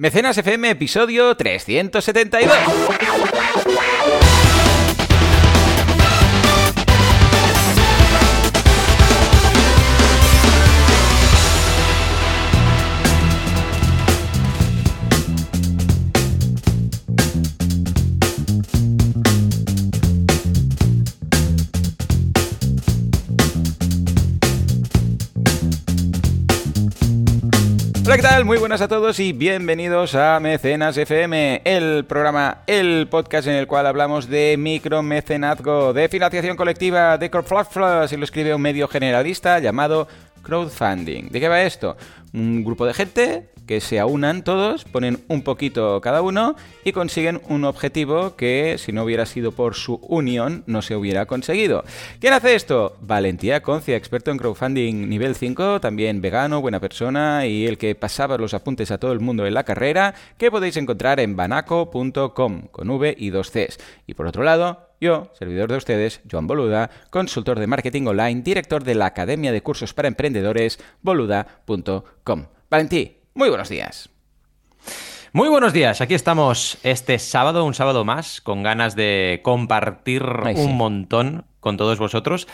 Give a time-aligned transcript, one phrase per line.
[0.00, 2.50] Mecenas FM, episodio 372.
[28.20, 28.44] ¿Qué tal?
[28.44, 33.66] Muy buenas a todos y bienvenidos a Mecenas FM, el programa, el podcast en el
[33.66, 39.58] cual hablamos de micromecenazgo, de financiación colectiva, de crowdfunding, si lo escribe un medio generalista
[39.58, 40.06] llamado
[40.42, 41.28] crowdfunding.
[41.30, 41.96] ¿De qué va esto?
[42.32, 47.40] Un grupo de gente que se aunan todos, ponen un poquito cada uno y consiguen
[47.48, 51.84] un objetivo que si no hubiera sido por su unión no se hubiera conseguido.
[52.18, 52.96] ¿Quién hace esto?
[53.00, 58.38] Valentía Concia, experto en crowdfunding nivel 5, también vegano, buena persona y el que pasaba
[58.38, 62.90] los apuntes a todo el mundo en la carrera, que podéis encontrar en banaco.com con
[62.90, 63.78] V y dos Cs.
[64.04, 68.84] Y por otro lado, yo, servidor de ustedes, Joan Boluda, consultor de marketing online, director
[68.84, 72.46] de la Academia de Cursos para Emprendedores, boluda.com.
[72.68, 74.10] Valentí, muy buenos días.
[75.32, 80.56] Muy buenos días, aquí estamos este sábado, un sábado más, con ganas de compartir Ay,
[80.56, 80.62] sí.
[80.62, 82.46] un montón con todos vosotros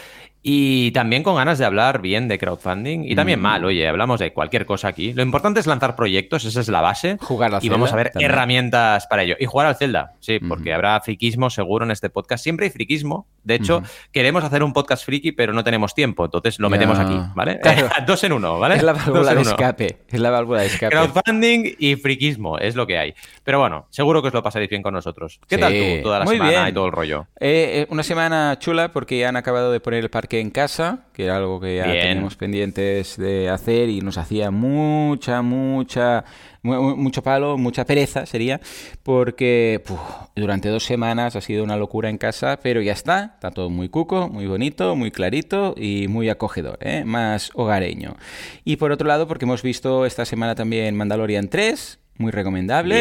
[0.43, 3.43] y también con ganas de hablar bien de crowdfunding y también Mm.
[3.43, 5.13] mal, oye, hablamos de cualquier cosa aquí.
[5.13, 7.17] Lo importante es lanzar proyectos, esa es la base.
[7.21, 8.31] Jugar al y vamos a ver también.
[8.31, 9.35] herramientas para ello.
[9.41, 12.45] Y jugar al Zelda, sí, porque habrá friquismo seguro en este podcast.
[12.45, 13.27] Siempre hay friquismo.
[13.43, 17.17] De hecho, queremos hacer un podcast friki, pero no tenemos tiempo, entonces lo metemos aquí,
[17.35, 17.59] ¿vale?
[17.63, 17.89] Claro.
[18.07, 18.77] Dos en uno, ¿vale?
[18.77, 19.99] Es la válvula de escape.
[20.09, 20.95] Es la válvula de escape.
[20.95, 23.15] Crowdfunding y friquismo es lo que hay.
[23.45, 25.41] Pero bueno, seguro que os lo pasaréis bien con nosotros.
[25.49, 26.03] ¿Qué tal tú?
[26.03, 26.69] Toda la muy semana bien.
[26.69, 27.27] y todo el rollo.
[27.41, 31.05] Eh, eh, una semana chula porque ya han acabado de poner el parque en casa,
[31.13, 32.01] que era algo que ya Bien.
[32.09, 36.25] teníamos pendientes de hacer y nos hacía mucha, mucha,
[36.63, 38.61] mu- mu- mucho palo, mucha pereza sería,
[39.03, 40.01] porque puf,
[40.35, 43.89] durante dos semanas ha sido una locura en casa, pero ya está, está todo muy
[43.89, 47.05] cuco, muy bonito, muy clarito y muy acogedor, ¿eh?
[47.05, 48.17] más hogareño.
[48.65, 52.95] Y por otro lado, porque hemos visto esta semana también Mandalorian 3, muy recomendable.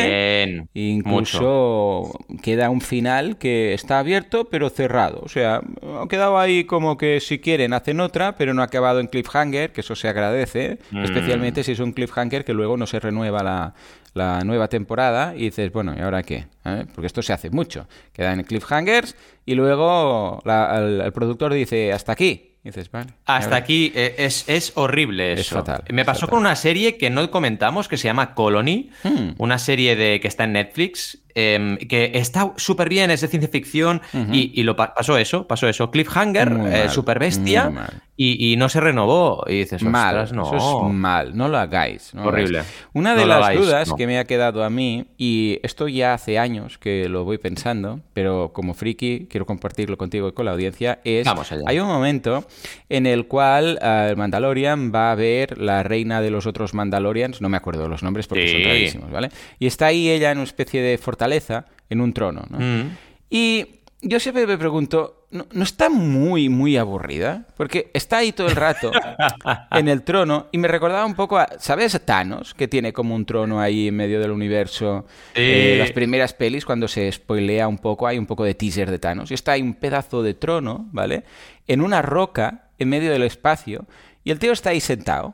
[0.45, 0.69] Bien.
[0.73, 2.11] Incluso
[2.43, 5.21] queda un final que está abierto pero cerrado.
[5.23, 5.61] O sea,
[6.01, 9.71] ha quedado ahí como que si quieren hacen otra, pero no ha acabado en cliffhanger,
[9.71, 11.03] que eso se agradece, Mm.
[11.03, 13.73] especialmente si es un cliffhanger que luego no se renueva la,
[14.13, 16.47] la nueva temporada y dices, bueno, ¿y ahora qué?
[16.65, 16.85] ¿Eh?
[16.93, 17.87] Porque esto se hace mucho.
[18.13, 19.15] Quedan en cliffhangers
[19.45, 22.54] y luego la- el, el productor dice, hasta aquí.
[22.65, 23.11] Y dices, vale.
[23.11, 25.55] ¿y Hasta aquí eh, es, es horrible Es eso.
[25.57, 26.31] fatal, Me es pasó fatal.
[26.31, 29.33] con una serie que no comentamos que se llama Colony, Hmm.
[29.37, 33.49] una serie de que está en Netflix, em, que está súper bien, es de ciencia
[33.51, 35.91] ficción y, y lo pa- pasó eso, pasó eso.
[35.91, 36.87] Cliffhanger, eh,
[37.19, 37.71] bestia.
[38.17, 39.43] Y, y no se renovó.
[39.47, 40.55] Y dices, mal, "Ostras, no.
[40.55, 42.13] eso es mal, no lo hagáis.
[42.13, 42.59] no lo Horrible.
[42.59, 42.73] hagáis.
[42.93, 43.95] Una de las hagáis, dudas no.
[43.95, 47.99] que me ha quedado a mí, y esto ya hace años que lo voy pensando,
[48.13, 51.63] pero como friki quiero compartirlo contigo y con la audiencia, es, Vamos allá.
[51.67, 52.45] hay un momento
[52.89, 57.41] en el cual eh, el Mandalorian va a ver la reina de los otros Mandalorians,
[57.41, 58.63] no me acuerdo los nombres porque son Sí.
[58.63, 59.29] rarísimos, ¿vale?
[59.59, 62.59] Y está ahí ella en una especie de fortaleza, en un trono, ¿no?
[62.59, 62.91] Mm.
[63.29, 63.65] Y
[64.07, 67.47] yo siempre me pregunto, ¿no, no está muy, muy aburrida?
[67.57, 68.91] Porque está ahí todo el rato
[69.71, 71.99] en el trono y me recordaba un poco a, ¿sabes?
[72.05, 75.05] Thanos, que tiene como un trono ahí en medio del universo.
[75.33, 75.41] Sí.
[75.41, 78.99] Eh, las primeras pelis, cuando se spoilea un poco, hay un poco de teaser de
[78.99, 79.31] Thanos.
[79.31, 81.23] Y está ahí un pedazo de trono, ¿vale?
[81.67, 83.87] En una roca, en medio del espacio,
[84.23, 85.33] y el tío está ahí sentado.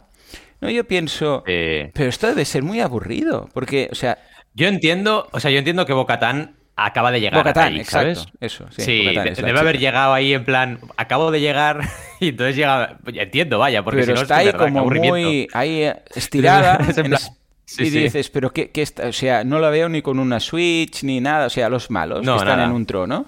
[0.62, 4.20] No, yo pienso, pero esto debe ser muy aburrido, porque, o sea,
[4.54, 6.56] Yo entiendo, o sea, yo entiendo que Bocatán
[6.86, 8.34] acaba de llegar Bo-Katan, ahí, exacto, ¿sabes?
[8.40, 11.82] eso, sí, Sí, de- debe haber llegado ahí en plan, acabo de llegar
[12.20, 15.48] y entonces llega, entiendo, vaya, porque pero si no está es ahí verdad, como muy
[15.54, 17.32] ahí eh, estirada Es en en plan- es-
[17.66, 18.00] sí, y sí.
[18.00, 21.22] dices pero qué, qué está o sea no la veo ni con una Switch ni
[21.22, 22.70] nada o sea los malos No, que están nada.
[22.70, 23.26] en un trono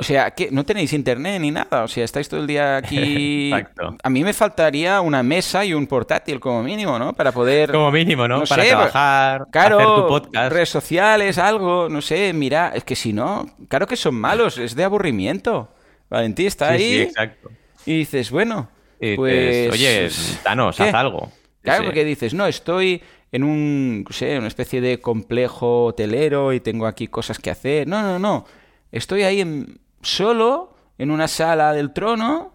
[0.00, 1.84] o sea, que no tenéis internet ni nada.
[1.84, 3.50] O sea, estáis todo el día aquí.
[3.52, 3.96] Exacto.
[4.02, 7.12] A mí me faltaría una mesa y un portátil como mínimo, ¿no?
[7.12, 7.70] Para poder.
[7.70, 8.38] Como mínimo, ¿no?
[8.38, 10.52] No Para sé, trabajar, Claro, hacer tu podcast.
[10.52, 14.74] redes sociales, algo, no sé, mira, es que si no, claro que son malos, es
[14.74, 15.72] de aburrimiento.
[16.08, 17.50] Valentín está Sí, ahí sí, exacto.
[17.86, 18.68] y dices, bueno,
[18.98, 19.70] Y pues...
[19.72, 20.08] Oye,
[20.42, 20.82] Thanos, ¿qué?
[20.84, 21.30] haz algo.
[21.62, 21.86] Claro, Sí.
[21.86, 23.02] porque dices, no, estoy
[23.32, 27.86] en un, no sé, una especie de complejo hotelero y tengo aquí cosas que hacer.
[27.86, 28.44] No, no, no.
[28.92, 32.52] Estoy ahí en- solo en una sala del trono.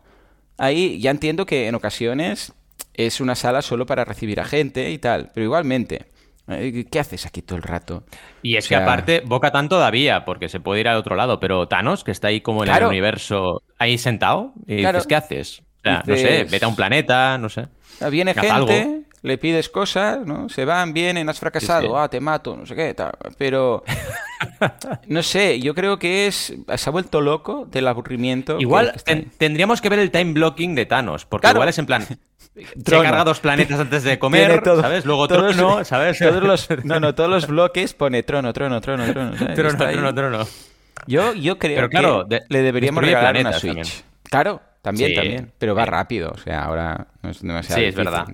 [0.57, 2.53] Ahí ya entiendo que en ocasiones
[2.94, 6.06] es una sala solo para recibir a gente y tal, pero igualmente.
[6.47, 8.03] eh, ¿Qué haces aquí todo el rato?
[8.44, 11.15] Y es O sea, que aparte, Boca tan todavía, porque se puede ir al otro
[11.15, 12.86] lado, pero Thanos, que está ahí como en Claro.
[12.86, 15.01] el universo, ahí sentado, y Claro.
[15.01, 15.59] sé, ¿qué haces?
[15.59, 17.68] O sea, no sé, Dices- vete a un planeta, no sé.
[18.12, 19.05] Viene Haz gente, algo.
[19.25, 20.48] Le pides cosas, ¿no?
[20.50, 23.12] Se van, vienen, has fracasado, ah, te mato, no sé qué, tal.
[23.39, 23.83] Pero,
[25.07, 28.60] no sé, yo creo que es, se ha vuelto loco del aburrimiento.
[28.60, 28.94] Igual
[29.38, 32.06] tendríamos que ver el time blocking de Thanos, porque igual es en plan,
[32.56, 35.06] se carga dos planetas antes de comer, ¿sabes?
[35.06, 36.19] Luego trono, ¿sabes?
[36.19, 39.31] Todos los, no, no, todos los bloques pone trono, trono, trono, trono.
[39.56, 40.48] Trono, trono, trono.
[41.07, 44.04] Yo, yo creo claro, que le deberíamos regalar una Switch.
[44.30, 45.51] Claro, también, también.
[45.57, 46.31] Pero va rápido.
[46.31, 48.27] O sea, ahora no es demasiado Sí, es verdad.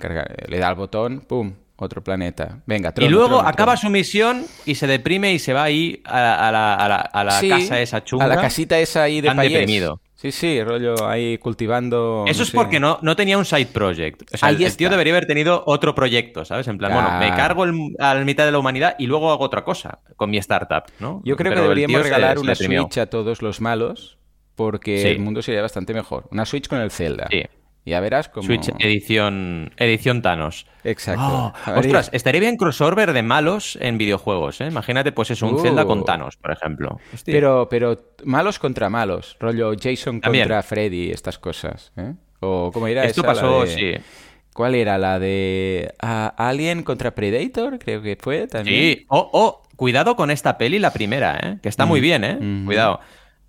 [0.47, 1.53] Le da el botón, ¡pum!
[1.77, 2.59] Otro planeta.
[2.67, 6.51] Venga, trono, Y luego acaba su misión y se deprime y se va ahí a
[6.51, 8.25] la, a la, casa esa chunga.
[8.25, 9.99] A la casita esa ahí de Tan deprimido.
[10.13, 12.25] Sí, sí, rollo ahí cultivando.
[12.27, 14.31] Eso es porque no, no tenía un side project.
[14.31, 16.67] O sea, el, tío debería haber tenido otro proyecto, ¿sabes?
[16.67, 19.63] En plan, bueno, me cargo a la mitad de la humanidad y luego hago otra
[19.63, 21.23] cosa con mi startup, ¿no?
[21.25, 24.19] Yo creo que deberíamos regalar una Switch a todos los malos
[24.55, 26.27] porque el mundo sería bastante mejor.
[26.31, 27.27] Una Switch con el Zelda.
[27.29, 27.43] Sí.
[27.83, 28.45] Ya verás cómo...
[28.45, 30.67] Switch edición, edición Thanos.
[30.83, 31.51] Exacto.
[31.67, 34.67] Oh, ostras, estaría bien crossover de malos en videojuegos, ¿eh?
[34.67, 36.03] Imagínate, pues eso, un Zelda con uh.
[36.03, 36.99] Thanos, por ejemplo.
[37.25, 39.35] Pero, pero malos contra malos.
[39.39, 41.91] Rollo Jason contra Freddy, estas cosas.
[41.97, 42.13] ¿eh?
[42.39, 43.93] O cómo era Esto pasó, sí.
[44.53, 44.97] ¿Cuál era?
[44.97, 47.79] ¿La de Alien contra Predator?
[47.79, 48.97] Creo que fue también.
[48.97, 49.05] Sí.
[49.07, 51.57] Oh, oh, cuidado con esta peli, la primera, ¿eh?
[51.63, 52.03] Que está muy mm.
[52.03, 52.37] bien, ¿eh?
[52.39, 52.65] Mm.
[52.65, 52.99] Cuidado.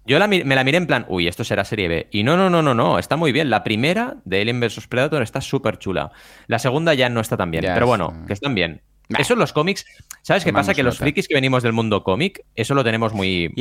[0.04, 2.08] Yo me la miré en plan, uy, esto será serie B.
[2.10, 3.50] Y no, no, no, no, no, está muy bien.
[3.50, 6.10] La primera de Alien vs Predator está súper chula.
[6.48, 8.82] La segunda ya no está tan bien, pero bueno, que están bien.
[9.18, 9.84] Eso en los cómics,
[10.22, 10.74] ¿sabes qué pasa?
[10.74, 13.52] Que los frikis que venimos del mundo cómic, eso lo tenemos muy,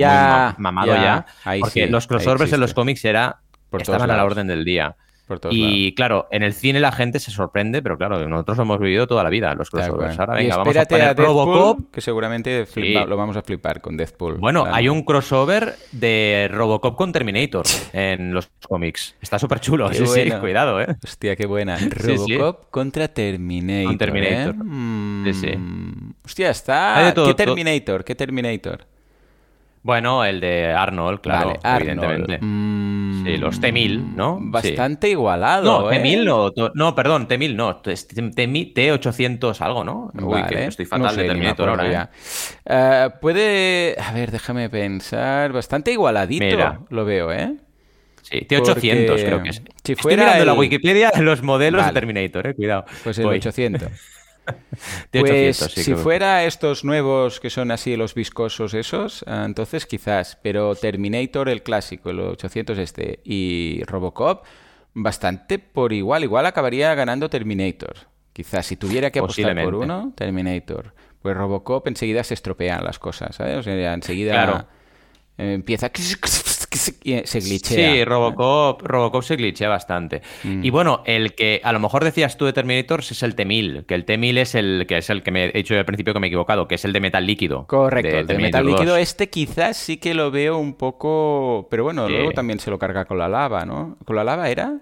[0.58, 1.26] mamado ya.
[1.60, 3.42] porque los crossovers en los cómics era,
[3.78, 4.96] estaban a la orden del día
[5.50, 9.08] y claro, en el cine la gente se sorprende, pero claro, nosotros lo hemos vivido
[9.08, 10.20] toda la vida, los crossovers.
[10.20, 11.92] Ahora venga, vamos a poner Robocop.
[11.92, 12.66] Que seguramente
[13.08, 14.38] lo vamos a flipar con Deathpool.
[14.38, 19.16] Bueno, hay un crossover de Robocop con Terminator en los cómics.
[19.22, 19.92] Está súper chulo.
[19.94, 20.88] sí, sí, cuidado, ¿eh?
[21.04, 21.78] Hostia, qué buena.
[21.78, 23.98] Robocop contra Terminator.
[23.98, 24.56] Terminator.
[25.26, 25.58] Sí, sí.
[25.58, 27.14] Mm, hostia, está.
[27.14, 28.04] ¿Qué Terminator?
[28.04, 28.91] ¿Qué Terminator?
[29.84, 32.38] Bueno, el de Arnold, claro, evidentemente.
[32.40, 34.38] Mm, sí, los T-1000, ¿no?
[34.40, 35.82] Bastante igualado.
[35.82, 40.12] No, T-1000 no, no, perdón, T-1000 no, T800 algo, ¿no?
[40.22, 42.12] Uy, que estoy fatal de Terminator ahora.
[42.66, 43.08] ¿eh?
[43.10, 47.56] Uh, puede, a ver, déjame pensar, bastante igualadito lo veo, ¿eh?
[48.22, 49.64] Sí, T800 creo que es.
[49.84, 52.86] Si fuera Estoy mirando la Wikipedia los modelos de Terminator, eh, cuidado.
[53.04, 53.90] Pues el 800.
[55.12, 60.76] Pues si fuera estos nuevos que son así los viscosos esos, ah, entonces quizás, pero
[60.76, 64.46] Terminator el clásico, el 800 este y Robocop
[64.94, 67.96] bastante por igual, igual acabaría ganando Terminator.
[68.34, 70.94] Quizás si tuviera que apostar por uno, Terminator.
[71.22, 73.58] Pues Robocop enseguida se estropean las cosas, ¿sabes?
[73.58, 74.68] O sea, enseguida
[75.38, 75.90] empieza
[76.78, 77.94] se glitchea.
[77.94, 80.22] Sí, Robocop, Robocop se glitchea bastante.
[80.44, 80.64] Mm.
[80.64, 83.96] Y bueno, el que a lo mejor decías tú de Terminators es el T-1000, que
[83.96, 86.28] el T-1000 es el que es el que me he dicho al principio que me
[86.28, 87.68] he equivocado, que es el de metal líquido.
[87.68, 92.08] Correcto, el de metal líquido este quizás sí que lo veo un poco, pero bueno,
[92.08, 93.98] luego también se lo carga con la lava, ¿no?
[94.06, 94.80] ¿Con la lava era?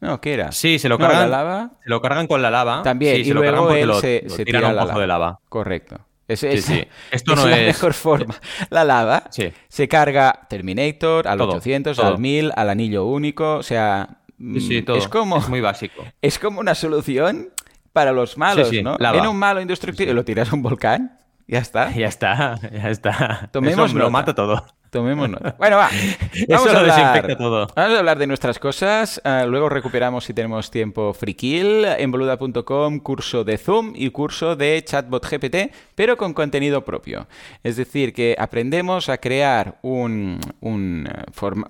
[0.00, 0.50] No, ¿qué era?
[0.50, 1.70] Sí, se lo cargan, lava.
[1.84, 2.82] Se lo cargan con la lava.
[2.82, 5.38] También, y se lo cargan porque se, se tira un pozo de lava.
[5.48, 6.00] Correcto.
[6.32, 6.42] Es,
[7.10, 8.34] Esto no es la mejor forma.
[8.70, 9.24] La lava
[9.68, 13.56] se carga Terminator al 800, al 1000, al anillo único.
[13.56, 14.56] O sea, mm,
[14.96, 15.40] es como.
[15.48, 16.04] muy básico.
[16.22, 17.50] Es como una solución
[17.92, 18.96] para los malos, ¿no?
[18.98, 21.18] Viene un malo indestructible lo tiras a un volcán.
[21.46, 21.90] Ya está.
[21.96, 23.48] Ya está, ya está.
[23.52, 24.64] Tomemos lo mata todo.
[24.92, 25.54] Tomemos nota.
[25.56, 25.88] Bueno, va.
[26.50, 27.66] Vamos a hablar, todo.
[27.74, 29.22] Vamos a hablar de nuestras cosas.
[29.24, 31.86] Ah, luego recuperamos si tenemos tiempo frikil.
[31.86, 37.26] En boluda.com, curso de Zoom y curso de Chatbot GPT, pero con contenido propio.
[37.62, 41.08] Es decir, que aprendemos a crear un, un,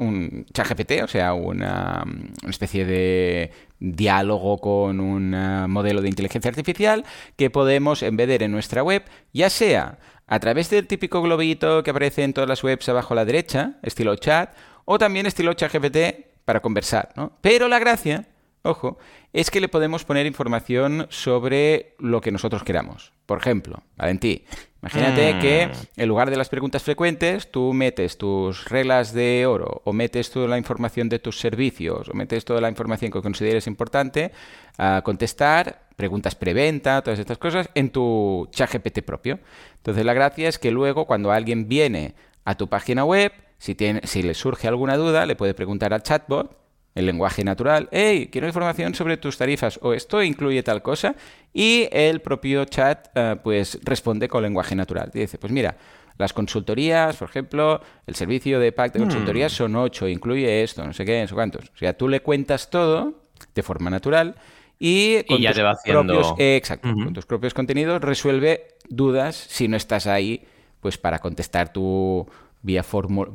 [0.01, 6.09] un chat GPT, o sea, una, una especie de diálogo con un ah, modelo de
[6.09, 7.05] inteligencia artificial
[7.37, 9.99] que podemos embeder en nuestra web, ya sea
[10.33, 13.75] a través del típico globito que aparece en todas las webs abajo a la derecha,
[13.83, 17.33] estilo chat, o también estilo chat GPT para conversar, ¿no?
[17.43, 18.29] Pero la gracia,
[18.63, 18.97] ojo,
[19.35, 23.13] es que le podemos poner información sobre lo que nosotros queramos.
[23.27, 24.47] Por ejemplo, Valentí,
[24.81, 25.39] imagínate mm.
[25.39, 30.31] que en lugar de las preguntas frecuentes, tú metes tus reglas de oro, o metes
[30.31, 34.33] toda la información de tus servicios, o metes toda la información que consideres importante
[34.79, 39.39] a contestar preguntas preventa, todas estas cosas, en tu chat GPT propio.
[39.77, 44.01] Entonces la gracia es que luego cuando alguien viene a tu página web, si, tiene,
[44.03, 46.59] si le surge alguna duda, le puede preguntar al chatbot,
[46.97, 51.15] el lenguaje natural, hey, quiero información sobre tus tarifas o esto incluye tal cosa,
[51.53, 55.09] y el propio chat eh, pues responde con lenguaje natural.
[55.15, 55.77] dice, pues mira,
[56.19, 59.03] las consultorías, por ejemplo, el servicio de pack de hmm.
[59.05, 61.67] consultorías son ocho, incluye esto, no sé qué, no sé cuántos.
[61.67, 63.23] O sea, tú le cuentas todo
[63.55, 64.35] de forma natural
[64.85, 68.67] y con, ya tus, te va haciendo- propios, eh, exacto, con tus propios contenidos resuelve
[68.89, 70.43] dudas si no estás ahí
[70.81, 72.27] pues para contestar tu
[72.65, 72.85] vía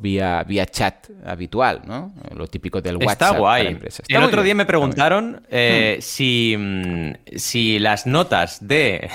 [0.01, 2.13] vía vía chat habitual, ¿no?
[2.35, 3.11] Lo típico del WhatsApp.
[3.11, 3.67] Está para guay.
[3.67, 3.99] empresas.
[4.01, 9.09] Está el otro día me preguntaron eh, si, mm, si las notas de,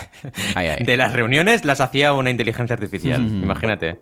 [0.55, 0.85] Ay, ay.
[0.87, 3.21] de las reuniones las hacía una inteligencia artificial.
[3.21, 4.01] Imagínate.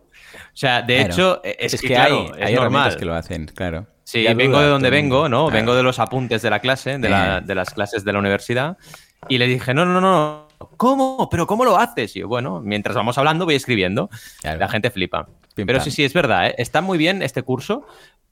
[0.61, 1.13] O sea, de Claro.
[1.15, 2.95] hecho, eh, es, es que, que claro, hay, es hay normal.
[2.99, 3.87] que lo hacen, claro.
[4.05, 5.47] Sí, Ya vengo duda de donde vengo, ¿no?
[5.47, 5.57] Claro.
[5.57, 8.77] Vengo de los apuntes de la clase, de, la- de las clases de la universidad.
[9.31, 10.49] Y le dije, no, no, no, no.
[10.77, 11.29] ¿Cómo?
[11.31, 12.15] ¿Pero cómo lo haces?
[12.15, 14.11] Y yo, bueno, mientras vamos hablando voy escribiendo.
[14.43, 15.29] La gente flipa.
[15.55, 16.49] Pim, Pero sí, sí, es verdad.
[16.49, 16.55] ¿eh?
[16.59, 17.87] Está muy bien este curso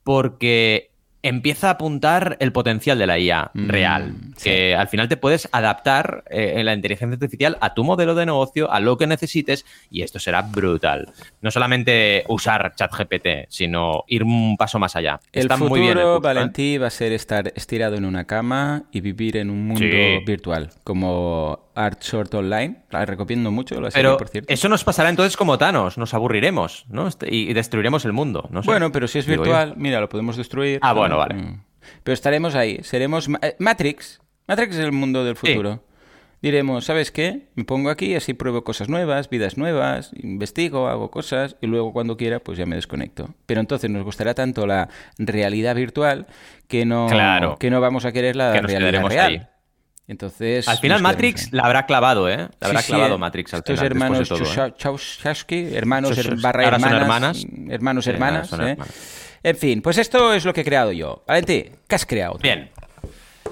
[0.05, 0.91] porque
[1.23, 4.15] empieza a apuntar el potencial de la IA Mm, real.
[4.37, 4.45] sí.
[4.51, 8.27] Que al final te puedes adaptar eh, en la inteligencia artificial a tu modelo de
[8.27, 11.09] negocio, a lo que necesites, y esto será brutal.
[11.41, 15.19] No solamente usar ChatGPT, sino ir un paso más allá.
[15.33, 15.99] El Está futuro, muy bien.
[15.99, 16.21] el curso, ¿eh?
[16.23, 20.19] Valentí, va a ser estar estirado en una cama y vivir en un mundo Sí.
[20.25, 22.83] virtual, como Art Short Online.
[22.91, 24.53] La recomiendo mucho, la serie, Pero por cierto.
[24.53, 27.07] eso nos pasará entonces como Thanos, nos aburriremos, ¿no?
[27.09, 28.49] Este- Y destruiremos el mundo.
[28.51, 28.67] No sé.
[28.71, 29.51] Bueno, pero si es Digo yo.
[29.51, 30.79] virtual, mira, lo podemos destruir.
[30.83, 31.35] Ah, bueno, vale.
[31.35, 31.63] Mm.
[32.05, 34.21] Pero estaremos ahí, seremos Ma- eh, Matrix.
[34.47, 35.83] Matrix es el mundo del futuro.
[36.41, 37.49] Diremos, ¿sabes qué?
[37.57, 42.17] Me pongo aquí, así pruebo cosas nuevas, vidas nuevas, investigo, hago cosas y luego cuando
[42.17, 43.35] quiera pues ya me desconecto.
[43.47, 46.29] Pero entonces nos gustará tanto la realidad virtual
[46.69, 47.57] que no, Claro.
[47.59, 49.27] que no vamos a querer la Que realidad real.
[49.27, 49.43] ahí.
[50.09, 52.49] Entonces, Al final Matrix la habrá clavado, ¿eh?
[52.61, 53.19] La habrá Sí, sí, clavado eh.
[53.19, 54.75] Matrix al Estos final, hermanos todo, ¿eh?
[54.77, 57.71] Chaushasky, hermanos Chus- her- barra ahora son hermanas, hermanas.
[57.71, 58.71] hermanos Sí, hermanas, son ¿eh?
[58.71, 58.95] hermanas.
[59.43, 61.23] En fin, pues esto es lo que he creado yo.
[61.27, 62.35] Valentí, ¿qué has creado?
[62.35, 62.41] tú?
[62.43, 62.71] Bien.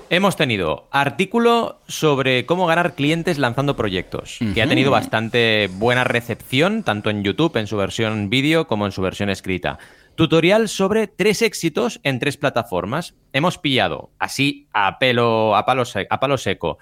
[0.08, 6.84] Hemos tenido artículo sobre cómo ganar clientes lanzando proyectos, que ha tenido bastante buena recepción,
[6.84, 9.78] tanto en YouTube, en su versión vídeo, como en su versión escrita.
[10.14, 13.14] Tutorial sobre tres éxitos en tres plataformas.
[13.32, 16.78] Hemos pillado, así a pelo, a palo, a palo seco,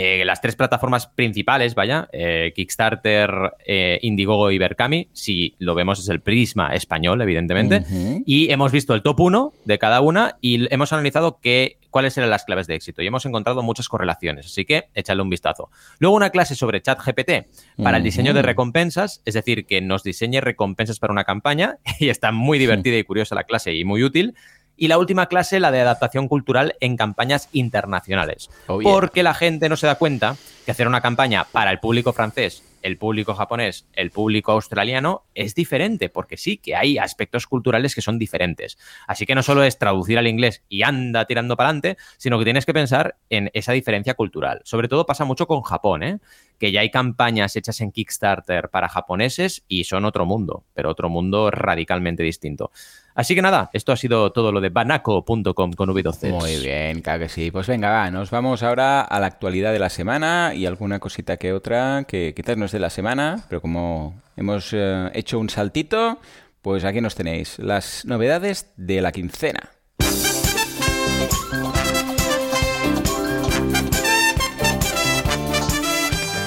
[0.00, 5.08] eh, las tres plataformas principales, vaya, eh, Kickstarter, eh, Indiegogo y Berkami.
[5.12, 7.84] Si lo vemos es el prisma español, evidentemente.
[8.24, 12.30] Y hemos visto el top 1 de cada una y hemos analizado qué, cuáles eran
[12.30, 13.02] las claves de éxito.
[13.02, 15.68] Y hemos encontrado muchas correlaciones, así que échale un vistazo.
[15.98, 17.48] Luego una clase sobre ChatGPT
[17.82, 21.78] para el diseño de recompensas, es decir, que nos diseñe recompensas para una campaña.
[21.98, 24.36] Y está muy divertida y curiosa la clase y muy útil.
[24.78, 28.48] Y la última clase, la de adaptación cultural en campañas internacionales.
[28.68, 28.90] Oh, yeah.
[28.90, 32.62] Porque la gente no se da cuenta que hacer una campaña para el público francés,
[32.88, 38.02] el público japonés, el público australiano es diferente, porque sí que hay aspectos culturales que
[38.02, 38.78] son diferentes.
[39.06, 42.44] Así que no solo es traducir al inglés y anda tirando para adelante, sino que
[42.44, 44.62] tienes que pensar en esa diferencia cultural.
[44.64, 46.18] Sobre todo pasa mucho con Japón, ¿eh?
[46.58, 51.08] que ya hay campañas hechas en Kickstarter para japoneses y son otro mundo, pero otro
[51.08, 52.70] mundo radicalmente distinto.
[53.14, 56.30] Así que nada, esto ha sido todo lo de banaco.com con V12.
[56.30, 57.50] Muy bien, claro que sí.
[57.50, 61.36] Pues venga, va, nos vamos ahora a la actualidad de la semana y alguna cosita
[61.36, 65.50] que otra que quizás no es de la semana, pero como hemos eh, hecho un
[65.50, 66.20] saltito,
[66.62, 69.70] pues aquí nos tenéis las novedades de la quincena.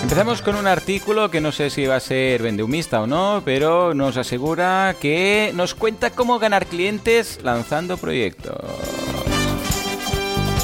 [0.04, 3.94] Empezamos con un artículo que no sé si va a ser vendehumista o no, pero
[3.94, 9.11] nos asegura que nos cuenta cómo ganar clientes lanzando proyectos.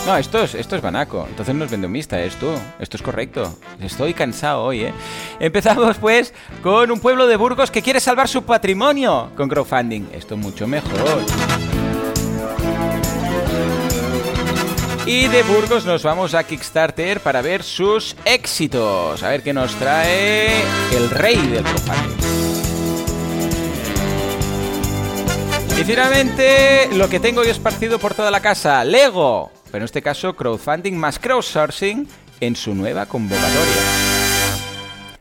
[0.07, 2.47] No, esto es, esto es banaco, entonces no es vendehumista, es tú,
[2.79, 3.53] esto es correcto.
[3.81, 4.93] Estoy cansado hoy, ¿eh?
[5.37, 6.33] Empezamos pues
[6.63, 10.07] con un pueblo de Burgos que quiere salvar su patrimonio con crowdfunding.
[10.13, 11.25] Esto mucho mejor.
[15.05, 19.21] Y de Burgos nos vamos a Kickstarter para ver sus éxitos.
[19.23, 20.61] A ver qué nos trae
[20.95, 22.17] el rey del crowdfunding.
[25.77, 29.51] Y finalmente, lo que tengo yo esparcido por toda la casa, Lego.
[29.77, 32.07] Pero en este caso, crowdfunding más crowdsourcing
[32.39, 33.75] en su nueva convocatoria.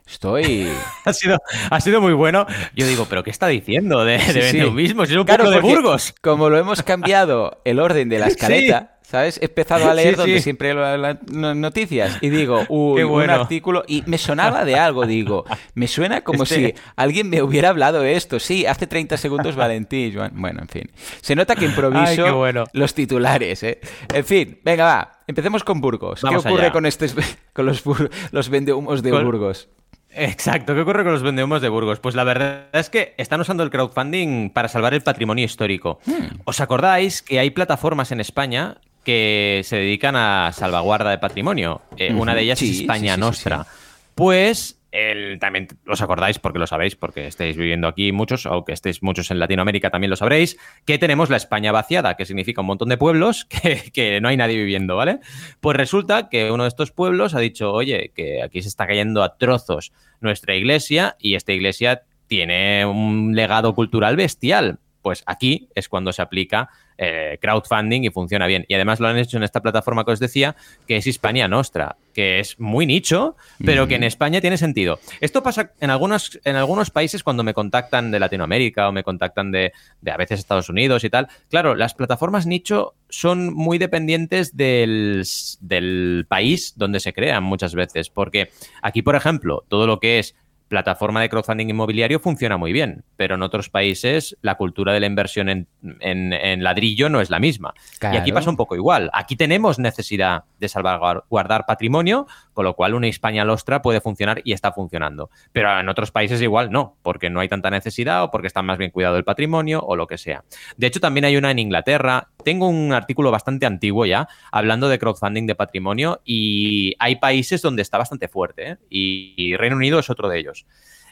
[0.09, 0.67] Estoy...
[1.05, 1.37] Ha sido,
[1.69, 2.47] ha sido muy bueno.
[2.75, 4.39] Yo digo, ¿pero qué está diciendo de, de Sí, sí.
[4.39, 5.05] vendehummismo?
[5.05, 6.15] Si es un Claro, de Burgos.
[6.23, 9.39] Como lo hemos cambiado el orden de la escaleta, ¿sabes?
[9.41, 10.41] He empezado a leer Sí, donde sí.
[10.43, 13.33] siempre las no- noticias y digo, uy, Qué bueno.
[13.33, 15.45] un artículo y me sonaba de algo, digo,
[15.75, 18.39] me suena como Este- si alguien me hubiera hablado de esto.
[18.39, 20.31] Sí, hace 30 segundos Valentín, Joan.
[20.35, 20.91] Bueno, en fin.
[21.21, 22.65] Se nota que improviso Ay, bueno.
[22.73, 23.79] los titulares, ¿eh?
[24.13, 25.13] En fin, venga, va.
[25.27, 26.21] Empecemos con Burgos.
[26.21, 26.71] Vamos ¿Qué ocurre allá.
[26.71, 27.13] con estos
[27.53, 27.83] con los,
[28.31, 29.69] los vendehumos de Con- Burgos?
[30.09, 31.99] Exacto, ¿qué ocurre con los vendehumos de Burgos?
[31.99, 35.99] Pues la verdad es que están usando el crowdfunding para salvar el patrimonio histórico.
[36.05, 36.39] Hmm.
[36.45, 41.81] ¿Os acordáis que hay plataformas en España que se dedican a salvaguarda de patrimonio?
[41.95, 42.13] Eh.
[42.13, 43.63] Una de ellas Sí, es España sí, Nostra.
[43.63, 43.69] sí.
[44.15, 48.73] Pues el, también os acordáis, porque lo sabéis, porque estáis viviendo aquí muchos, o que
[48.73, 52.67] estéis muchos en Latinoamérica también lo sabréis, que tenemos la España vaciada, que significa un
[52.67, 55.19] montón de pueblos que, que no hay nadie viviendo, ¿vale?
[55.61, 59.23] Pues resulta que uno de estos pueblos ha dicho, oye, que aquí se está cayendo
[59.23, 64.79] a trozos nuestra iglesia y esta iglesia tiene un legado cultural bestial.
[65.01, 68.65] Pues aquí es cuando se aplica eh, crowdfunding y funciona bien.
[68.67, 70.55] Y además lo han hecho en esta plataforma que os decía,
[70.87, 74.99] que es Hispania Nostra, que es muy nicho, pero que en España tiene sentido.
[75.21, 79.51] Esto pasa en algunos, en algunos países cuando me contactan de Latinoamérica o me contactan
[79.51, 81.27] de, de a veces Estados Unidos y tal.
[81.49, 85.23] Claro, las plataformas nicho son muy dependientes del,
[85.61, 88.49] del país donde se crean muchas veces, porque
[88.81, 90.35] aquí, por ejemplo, todo lo que es
[90.67, 95.07] plataforma de crowdfunding inmobiliario funciona muy bien, pero en otros países la cultura de la
[95.07, 95.67] inversión en,
[95.99, 97.73] en, en ladrillo no es la misma.
[97.99, 98.15] Claro.
[98.15, 99.09] Y aquí pasa un poco igual.
[99.13, 104.53] Aquí tenemos necesidad de salvaguardar patrimonio, con lo cual una Hispania Lostra puede funcionar y
[104.53, 105.29] está funcionando.
[105.51, 108.77] Pero en otros países igual no, porque no hay tanta necesidad o porque está más
[108.77, 110.43] bien cuidado el patrimonio o lo que sea.
[110.75, 112.29] De hecho, también hay una en Inglaterra.
[112.43, 117.81] Tengo un artículo bastante antiguo ya hablando de crowdfunding de patrimonio y hay países donde
[117.81, 118.77] está bastante fuerte ¿eh?
[118.89, 120.56] y, y Reino Unido es otro de ellos.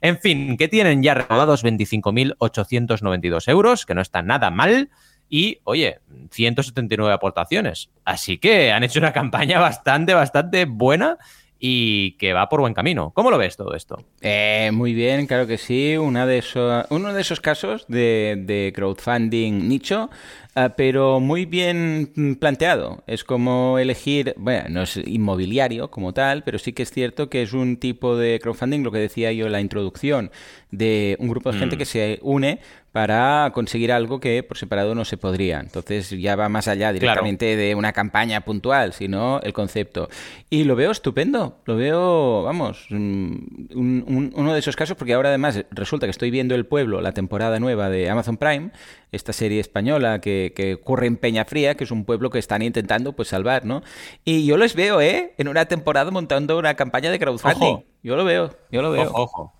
[0.02, 4.90] En fin, que tienen ya recaudados 25.892 euros, que no está nada mal.
[5.30, 6.00] Y, oye,
[6.32, 7.90] 179 aportaciones.
[8.04, 11.18] Así que han hecho una campaña bastante, bastante buena
[11.58, 13.12] y que va por buen camino.
[13.16, 14.04] ¿Cómo lo ves todo esto?
[14.22, 15.96] Eh, muy bien, claro que sí.
[15.98, 20.10] Uno de esos casos de, de crowdfunding nicho
[20.58, 23.04] Uh, pero muy bien planteado.
[23.08, 27.42] Es como elegir, bueno, no es inmobiliario como tal, pero sí que es cierto que
[27.42, 30.32] es un tipo de crowdfunding, lo que decía yo en la introducción,
[30.72, 31.80] de un grupo de gente mm.
[31.80, 32.60] que se une
[32.96, 35.60] para conseguir algo que por separado no se podría.
[35.60, 37.62] Entonces ya va más allá directamente claro.
[37.62, 40.08] de una campaña puntual, sino el concepto.
[40.50, 45.28] Y lo veo estupendo, lo veo, vamos, un, un, uno de esos casos, porque ahora
[45.28, 48.72] además resulta que estoy viendo El Pueblo, la temporada nueva de Amazon Prime,
[49.16, 53.14] esta serie española que, que ocurre en Peñafría, que es un pueblo que están intentando
[53.14, 53.82] pues salvar, ¿no?
[54.24, 55.34] Y yo les veo, ¿eh?
[55.38, 57.74] En una temporada montando una campaña de crowdfunding.
[57.76, 57.84] Ojo.
[58.04, 59.10] Yo lo veo, yo lo veo.
[59.10, 59.54] Ojo, ojo.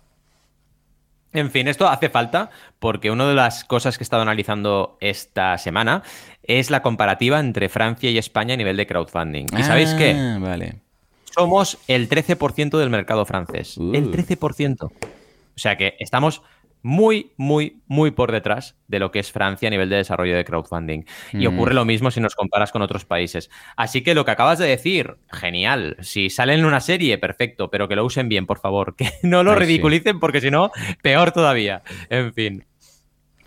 [1.32, 5.58] En fin, esto hace falta porque una de las cosas que he estado analizando esta
[5.58, 6.02] semana
[6.42, 9.46] es la comparativa entre Francia y España a nivel de crowdfunding.
[9.52, 10.14] ¿Y ah, sabéis qué?
[10.40, 10.80] Vale.
[11.24, 13.76] Somos el 13% del mercado francés.
[13.76, 13.92] Uh.
[13.94, 14.84] El 13%.
[14.84, 16.42] O sea que estamos
[16.86, 20.44] muy, muy, muy por detrás de lo que es Francia a nivel de desarrollo de
[20.44, 21.04] crowdfunding.
[21.32, 21.40] Mm.
[21.40, 23.50] Y ocurre lo mismo si nos comparas con otros países.
[23.76, 25.96] Así que lo que acabas de decir, genial.
[26.00, 28.94] Si salen en una serie, perfecto, pero que lo usen bien, por favor.
[29.06, 30.18] Que no lo Ay, ridiculicen sí.
[30.20, 30.70] porque si no,
[31.02, 31.82] peor todavía.
[32.08, 32.64] En fin.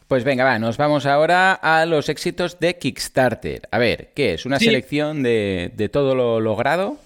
[0.07, 3.69] Pues venga, va, nos vamos ahora a los éxitos de Kickstarter.
[3.71, 4.45] A ver, ¿qué es?
[4.45, 4.65] ¿Una sí.
[4.65, 6.97] selección de, de todo lo logrado?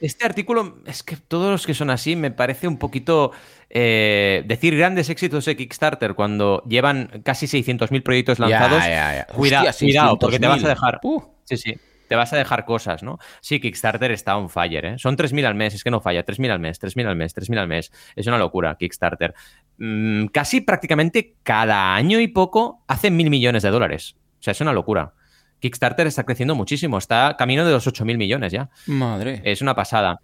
[0.00, 3.32] Este artículo, es que todos los que son así me parece un poquito
[3.68, 8.82] eh, decir grandes éxitos de Kickstarter cuando llevan casi 600.000 proyectos lanzados.
[8.84, 9.34] Ya, ya, ya.
[9.34, 11.00] Cuida, Hostia, cuidado, porque te vas a dejar.
[11.02, 11.22] Uh.
[11.44, 11.74] Sí, sí.
[12.08, 13.18] Te vas a dejar cosas, ¿no?
[13.40, 14.98] Sí, Kickstarter está on fire, ¿eh?
[14.98, 16.24] Son 3.000 al mes, es que no falla.
[16.24, 17.92] 3.000 al mes, 3.000 al mes, 3.000 al mes.
[18.16, 19.34] Es una locura, Kickstarter.
[19.76, 24.16] Mm, casi prácticamente cada año y poco hacen mil millones de dólares.
[24.38, 25.12] O sea, es una locura.
[25.60, 28.70] Kickstarter está creciendo muchísimo, está camino de los 8.000 millones ya.
[28.86, 29.40] Madre.
[29.44, 30.20] Es una pasada.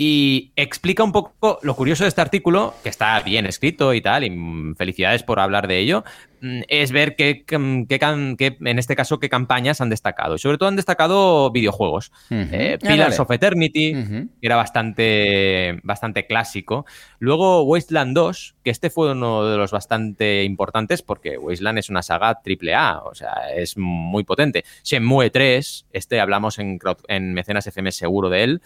[0.00, 4.22] Y explica un poco lo curioso de este artículo, que está bien escrito y tal,
[4.22, 6.04] y felicidades por hablar de ello,
[6.40, 10.36] mm, es ver qué, en este caso, qué campañas han destacado.
[10.36, 12.12] Y sobre todo han destacado videojuegos.
[12.30, 12.48] Uh -huh.
[12.52, 13.22] eh, Pillars ah, vale.
[13.22, 14.28] of Eternity, uh -huh.
[14.40, 16.86] que era bastante, bastante clásico.
[17.18, 22.02] Luego Wasteland 2, que este fue uno de los bastante importantes, porque Wasteland es una
[22.04, 24.62] saga triple A, o sea, es muy potente.
[24.84, 28.62] Shenmue 3, este hablamos en, en Mecenas FM seguro de él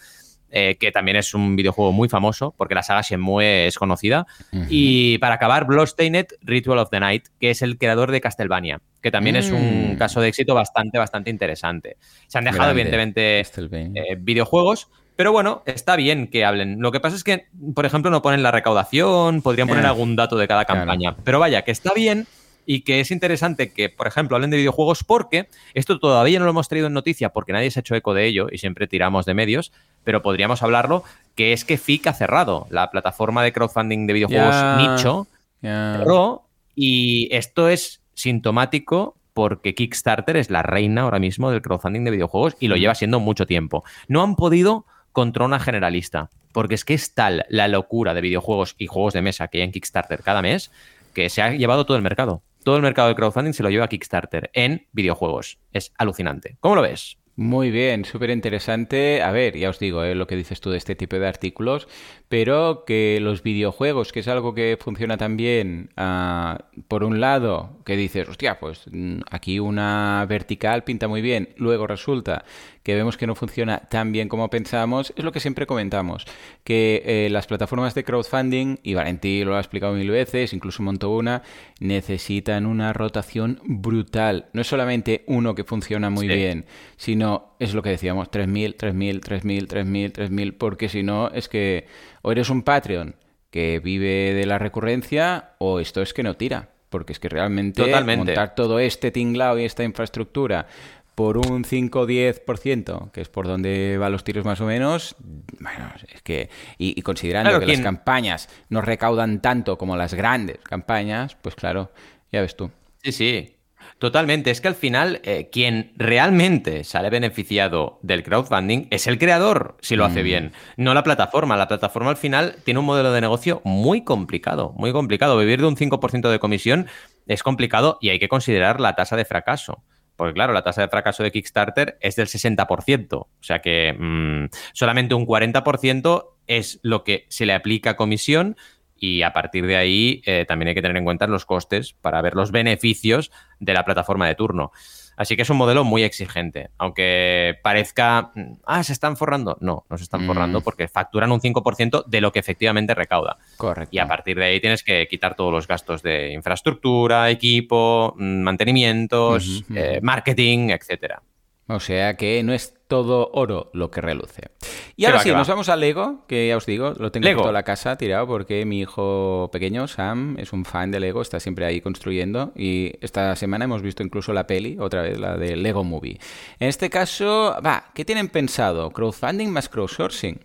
[0.55, 4.27] eh, que también es un videojuego muy famoso, porque la saga Shenmue es conocida.
[4.51, 4.67] Uh -huh.
[4.69, 9.09] Y para acabar, Bloodstained Ritual of the Night, que es el creador de Castlevania, que
[9.09, 9.39] también mm.
[9.39, 11.97] es un caso de éxito bastante, bastante interesante.
[12.27, 12.81] Se han dejado, Grande.
[12.83, 16.79] evidentemente, eh, videojuegos, pero bueno, está bien que hablen.
[16.79, 20.15] Lo que pasa es que, por ejemplo, no ponen la recaudación, podrían poner eh, algún
[20.15, 21.13] dato de cada campaña.
[21.13, 21.23] Claro.
[21.23, 22.27] Pero vaya, que está bien
[22.65, 26.51] y que es interesante que, por ejemplo, hablen de videojuegos porque esto todavía no lo
[26.51, 29.25] hemos traído en noticia porque nadie se ha hecho eco de ello y siempre tiramos
[29.25, 29.71] de medios,
[30.03, 31.03] pero podríamos hablarlo,
[31.35, 34.77] que es que FIC ha cerrado, la plataforma de crowdfunding de videojuegos yeah.
[34.77, 35.27] nicho,
[35.61, 35.97] yeah.
[35.97, 36.43] cerró
[36.75, 42.55] y esto es sintomático porque Kickstarter es la reina ahora mismo del crowdfunding de videojuegos
[42.59, 43.83] y lo lleva siendo mucho tiempo.
[44.07, 48.75] No han podido contra una generalista, porque es que es tal la locura de videojuegos
[48.77, 50.71] y juegos de mesa que hay en Kickstarter cada mes
[51.13, 53.85] que se ha llevado todo el mercado todo el mercado de crowdfunding se lo lleva
[53.85, 55.59] a Kickstarter en videojuegos.
[55.73, 56.57] Es alucinante.
[56.59, 57.17] ¿Cómo lo ves?
[57.35, 59.23] Muy bien, súper interesante.
[59.23, 61.87] A ver, ya os digo eh, lo que dices tú de este tipo de artículos,
[62.29, 67.97] pero que los videojuegos, que es algo que funciona también, uh, por un lado, que
[67.97, 72.45] dices, hostia, pues mm, aquí una vertical pinta muy bien, luego resulta
[72.83, 76.25] que vemos que no funciona tan bien como pensamos, es lo que siempre comentamos,
[76.63, 81.09] que eh, las plataformas de crowdfunding, y Valentí lo ha explicado mil veces, incluso montó
[81.09, 81.43] una,
[81.79, 84.47] necesitan una rotación brutal.
[84.53, 86.65] No es solamente uno que funciona muy bien,
[86.97, 91.87] sino, es lo que decíamos, 3.000, 3.000, 3.000, 3.000, 3.000, porque si no es que
[92.21, 93.15] o eres un Patreon
[93.49, 96.69] que vive de la recurrencia o esto es que no tira.
[96.89, 97.83] Porque es que realmente
[98.17, 100.67] montar todo este tinglao y esta infraestructura
[101.15, 105.15] por un 5 o 10%, que es por donde van los tiros más o menos,
[105.59, 111.35] bueno, es que, y, considerando que las campañas no recaudan tanto como las grandes campañas,
[111.41, 111.91] pues claro,
[112.31, 112.71] ya ves tú.
[113.03, 113.53] Sí, sí,
[113.99, 119.77] Totalmente, es que al final eh, quien realmente sale beneficiado del crowdfunding es el creador,
[119.81, 120.25] si lo hace mm.
[120.25, 121.55] bien, no la plataforma.
[121.55, 125.37] La plataforma al final tiene un modelo de negocio muy complicado, muy complicado.
[125.37, 126.87] Vivir de un 5% de comisión
[127.27, 129.83] es complicado y hay que considerar la tasa de fracaso.
[130.15, 133.13] Porque claro, la tasa de fracaso de Kickstarter es del 60%.
[133.13, 138.55] O sea que mm, solamente un 40% es lo que se le aplica a comisión
[138.95, 142.21] y a partir de ahí eh, también hay que tener en cuenta los costes para
[142.21, 144.71] ver los beneficios de la plataforma de turno.
[145.15, 146.69] Así que es un modelo muy exigente.
[146.77, 148.31] Aunque parezca,
[148.65, 149.57] ah, se están forrando.
[149.61, 150.63] No, no se están forrando mm.
[150.63, 153.37] porque facturan un 5% de lo que efectivamente recauda.
[153.57, 153.95] Correcto.
[153.95, 158.41] Y a partir de ahí tienes que quitar todos los gastos de infraestructura, equipo, mm,
[158.41, 161.21] mantenimientos, eh, marketing, etcétera.
[161.67, 164.49] O sea que no es todo oro lo que reluce.
[164.95, 167.51] Y ahora sí, nos vamos a Lego, que ya os digo, lo tengo en toda
[167.51, 171.65] la casa tirado porque mi hijo pequeño, Sam, es un fan de Lego, está siempre
[171.65, 175.83] ahí construyendo y esta semana hemos visto incluso la peli, otra vez la de Lego
[175.83, 176.19] Movie.
[176.59, 178.91] En este caso, va, ¿qué tienen pensado?
[178.91, 180.39] ¿Crowdfunding más crowdsourcing?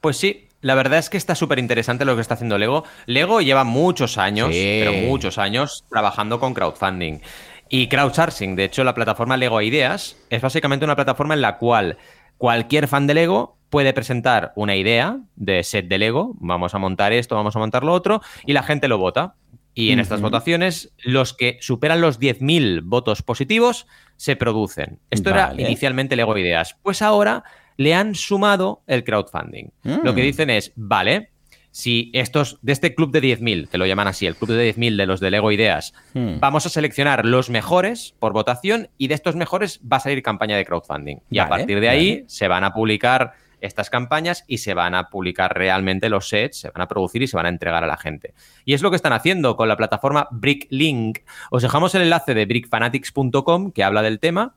[0.00, 2.84] Pues sí, la verdad es que está súper interesante lo que está haciendo Lego.
[3.04, 7.20] Lego lleva muchos años, pero muchos años, trabajando con crowdfunding.
[7.68, 11.98] Y crowdsourcing, de hecho, la plataforma Lego Ideas es básicamente una plataforma en la cual
[12.38, 17.12] cualquier fan de Lego puede presentar una idea de set de Lego, vamos a montar
[17.12, 19.34] esto, vamos a montar lo otro, y la gente lo vota.
[19.74, 25.00] Y en estas votaciones, los que superan los 10.000 votos positivos se producen.
[25.10, 26.78] Esto era inicialmente Lego Ideas.
[26.82, 27.44] Pues ahora
[27.76, 29.66] le han sumado el crowdfunding.
[29.82, 30.24] Lo que mm.
[30.24, 31.30] dicen es, vale,
[31.76, 34.96] si estos, de este club de 10.000, que lo llaman así, el club de 10.000
[34.96, 36.40] de los de Lego Ideas, hmm.
[36.40, 40.56] vamos a seleccionar los mejores por votación y de estos mejores va a salir campaña
[40.56, 41.18] de crowdfunding.
[41.30, 45.10] Y a partir de ahí se van a publicar estas campañas y se van a
[45.10, 47.98] publicar realmente los sets, se van a producir y se van a entregar a la
[47.98, 48.32] gente.
[48.64, 51.18] Y es lo que están haciendo con la plataforma BrickLink.
[51.50, 54.54] Os dejamos el enlace de brickfanatics.com que habla del tema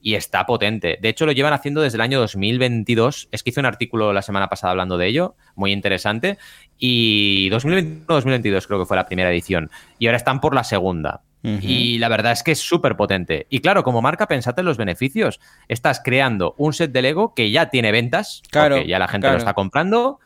[0.00, 0.98] y está potente.
[1.00, 3.28] De hecho, lo llevan haciendo desde el año 2022.
[3.32, 6.38] Es que hice un artículo la semana pasada hablando de ello, muy interesante.
[6.78, 9.70] Y 2021-2022 creo que fue la primera edición.
[9.98, 11.22] Y ahora están por la segunda.
[11.42, 13.46] Y la verdad es que es súper potente.
[13.48, 15.40] Y claro, como marca, pensate en los beneficios.
[15.68, 19.30] Estás creando un set de Lego que ya tiene ventas, claro, porque ya la gente
[19.30, 20.18] lo está comprando,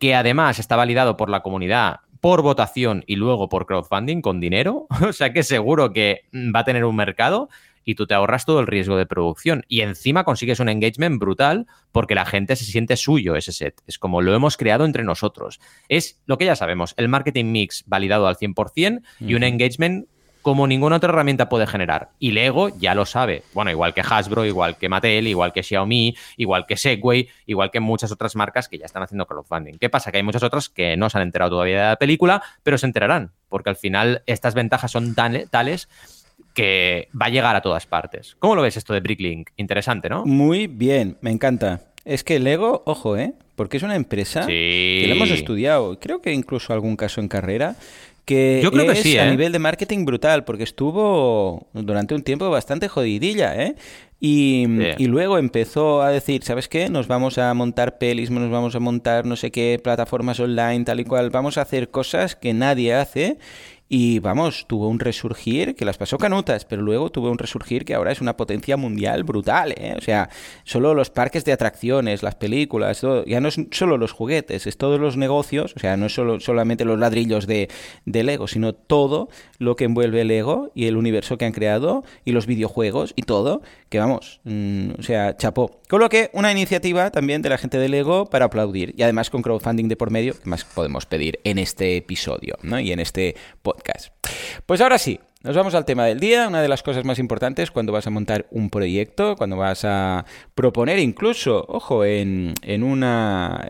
[0.00, 4.86] que además está validado por la comunidad por votación y luego por crowdfunding con dinero.
[5.06, 7.50] o sea que seguro que va a tener un mercado
[7.84, 9.64] y tú te ahorras todo el riesgo de producción.
[9.68, 13.80] Y encima consigues un engagement brutal porque la gente se siente suyo ese set.
[13.86, 15.60] Es como lo hemos creado entre nosotros.
[15.88, 20.06] Es lo que ya sabemos, el marketing mix validado al 100% y un engagement
[20.44, 22.10] como ninguna otra herramienta puede generar.
[22.18, 23.44] Y Lego ya lo sabe.
[23.54, 27.80] Bueno, igual que Hasbro, igual que Mattel, igual que Xiaomi, igual que Segway, igual que
[27.80, 29.78] muchas otras marcas que ya están haciendo crowdfunding.
[29.78, 30.12] ¿Qué pasa?
[30.12, 32.84] Que hay muchas otras que no se han enterado todavía de la película, pero se
[32.84, 35.88] enterarán, porque al final estas ventajas son tales
[36.54, 38.36] que va a llegar a todas partes.
[38.38, 39.50] ¿Cómo lo ves esto de Bricklink?
[39.56, 40.24] Interesante, ¿no?
[40.24, 41.82] Muy bien, me encanta.
[42.04, 43.34] Es que Lego, ojo, ¿eh?
[43.56, 47.76] Porque es una empresa que lo hemos estudiado, creo que incluso algún caso en carrera,
[48.24, 49.30] que Yo creo es que sí, a ¿eh?
[49.30, 53.74] nivel de marketing brutal, porque estuvo durante un tiempo bastante jodidilla, ¿eh?
[54.20, 56.88] Y, y, luego empezó a decir, ¿sabes qué?
[56.88, 61.00] Nos vamos a montar pelis, nos vamos a montar no sé qué plataformas online, tal
[61.00, 63.36] y cual, vamos a hacer cosas que nadie hace
[63.88, 67.94] y vamos, tuvo un resurgir que las pasó canutas, pero luego tuvo un resurgir que
[67.94, 69.94] ahora es una potencia mundial brutal, ¿eh?
[69.96, 70.30] O sea,
[70.64, 74.78] solo los parques de atracciones, las películas, todo, ya no es solo los juguetes, es
[74.78, 77.68] todos los negocios, o sea, no es solo, solamente los ladrillos de,
[78.06, 82.32] de Lego, sino todo lo que envuelve Lego y el universo que han creado y
[82.32, 85.82] los videojuegos y todo, que vamos, mm, o sea, chapó.
[85.94, 89.30] Con lo que una iniciativa también de la gente de Lego para aplaudir y además
[89.30, 92.80] con crowdfunding de por medio, que más podemos pedir en este episodio, ¿no?
[92.80, 94.08] Y en este podcast.
[94.66, 96.48] Pues ahora sí, Nos vamos al tema del día.
[96.48, 100.24] Una de las cosas más importantes cuando vas a montar un proyecto, cuando vas a
[100.54, 103.68] proponer incluso, ojo, en, en una...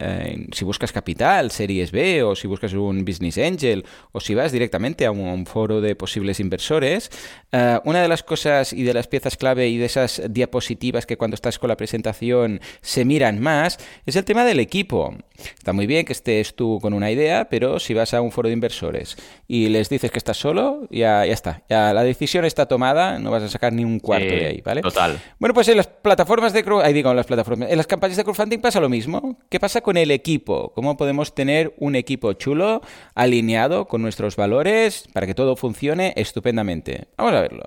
[0.52, 5.04] si buscas capital, series B, o si buscas un business angel, o si vas directamente
[5.04, 7.10] a un, foro de posibles inversores,
[7.50, 11.16] eh, una de las cosas y de las piezas clave y de esas diapositivas que
[11.16, 15.16] cuando estás con la presentación se miran más, es el tema del equipo.
[15.58, 18.48] Está muy bien que estés tú con una idea, pero si vas a un foro
[18.48, 19.16] de inversores
[19.48, 21.63] y les dices que estás solo, ya, ya está.
[21.68, 24.82] Ya la decisión está tomada, no vas a sacar ni un cuarto de ahí, ¿vale?
[24.82, 25.18] Total.
[25.38, 28.24] Bueno, pues en las plataformas de ahí digo, en las plataformas, en las campañas de
[28.24, 29.38] crowdfunding pasa lo mismo.
[29.48, 30.72] ¿Qué pasa con el equipo?
[30.74, 32.82] ¿Cómo podemos tener un equipo chulo,
[33.14, 37.08] alineado con nuestros valores para que todo funcione estupendamente?
[37.16, 37.62] Vamos a verlo.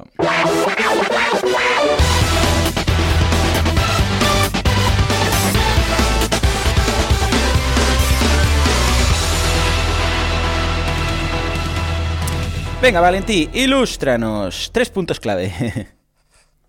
[12.80, 14.70] Venga, Valentí, ilústranos.
[14.72, 15.52] Tres puntos clave.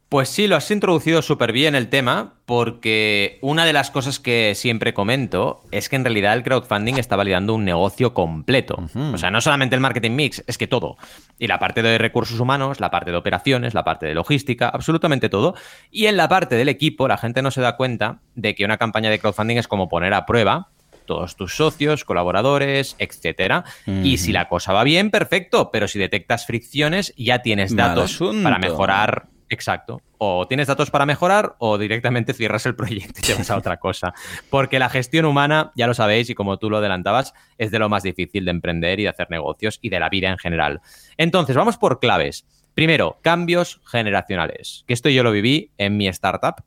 [0.08, 4.54] Pues sí, lo has introducido súper bien el tema, porque una de las cosas que
[4.54, 8.88] siempre comento es que en realidad el crowdfunding está validando un negocio completo.
[8.94, 10.96] O sea, no solamente el marketing mix, es que todo.
[11.38, 15.28] Y la parte de recursos humanos, la parte de operaciones, la parte de logística, absolutamente
[15.28, 15.54] todo.
[15.90, 18.78] Y en la parte del equipo, la gente no se da cuenta de que una
[18.78, 20.70] campaña de crowdfunding es como poner a prueba
[21.08, 23.64] todos tus socios, colaboradores, etcétera.
[23.86, 28.58] Y si la cosa va bien, perfecto, pero si detectas fricciones, ya tienes datos para
[28.58, 29.26] mejorar.
[29.48, 30.02] Exacto.
[30.18, 33.78] O tienes datos para mejorar o directamente cierras el proyecto y te vas a otra
[33.78, 34.12] cosa.
[34.50, 37.88] Porque la gestión humana, ya lo sabéis y como tú lo adelantabas, es de lo
[37.88, 40.80] más difícil de emprender y de hacer negocios y de la vida en general.
[41.16, 42.46] Entonces, vamos por claves.
[42.74, 44.84] Primero, cambios generacionales.
[44.86, 46.62] Que esto yo lo viví en mi startup,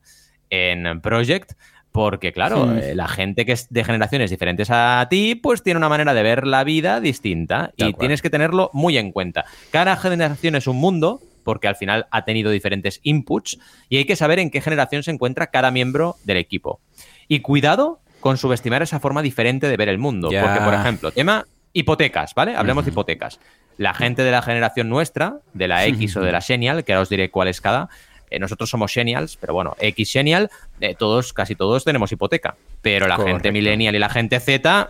[0.50, 1.54] en Project,
[1.92, 5.90] porque, claro, eh, la gente que es de generaciones diferentes a ti, pues tiene una
[5.90, 9.46] manera de ver la vida distinta y tienes que tenerlo muy en cuenta.
[9.72, 14.16] Cada generación es un mundo, porque al final ha tenido diferentes inputs y hay que
[14.16, 16.80] saber en qué generación se encuentra cada miembro del equipo.
[17.28, 21.46] Y cuidado con subestimar esa forma diferente de ver el mundo, porque, por ejemplo, tema
[21.74, 22.56] hipotecas, ¿vale?
[22.56, 23.40] Hablemos de hipotecas.
[23.78, 27.02] La gente de la generación nuestra, de la X o de la Genial, que ahora
[27.02, 27.90] os diré cuál es cada,
[28.32, 32.56] eh, nosotros somos Genials, pero bueno, X Genial, eh, todos, casi todos tenemos hipoteca.
[32.82, 34.90] Pero la gente millennial y la gente Z,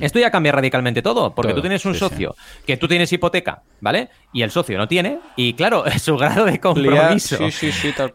[0.00, 2.34] Esto ya cambia radicalmente todo, porque tú tienes un socio
[2.66, 4.08] que tú tienes hipoteca, ¿vale?
[4.32, 7.38] Y el socio no tiene, y claro, su grado de compromiso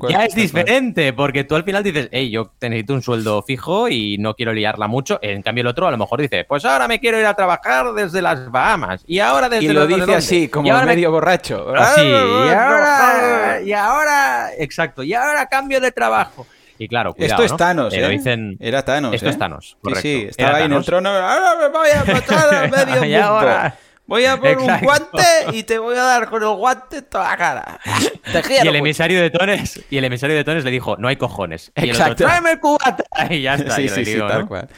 [0.09, 4.17] ya es diferente, porque tú al final dices, hey, yo necesito un sueldo fijo y
[4.17, 5.19] no quiero liarla mucho.
[5.21, 7.93] En cambio, el otro a lo mejor dice, pues ahora me quiero ir a trabajar
[7.93, 11.73] desde las Bahamas, y ahora desde Y lo dice así, como medio borracho.
[11.75, 16.47] Así, y ahora, y ahora, exacto, y ahora cambio de trabajo.
[16.77, 18.07] Y claro, cuidado, Esto es Thanos, ¿eh?
[18.09, 18.57] Dicen...
[18.59, 19.13] Era Thanos.
[19.13, 19.39] Esto es ¿eh?
[19.39, 20.01] Thanos, correcto.
[20.01, 21.09] Sí, sí, estaba ahí en el trono.
[21.09, 23.23] Ahora me voy a matar a medio mundo.
[23.23, 23.77] ahora...
[24.07, 27.37] Voy a poner un guante y te voy a dar con el guante toda la
[27.37, 27.79] cara.
[28.63, 31.71] y el emisario de Tones, y el emisario de Tones le dijo, no hay cojones.
[31.75, 32.23] Y Exacto.
[32.23, 33.03] Tráeme el cubata.
[33.29, 33.75] Y ya está.
[33.75, 34.69] Sí, sí, sí, tal cual.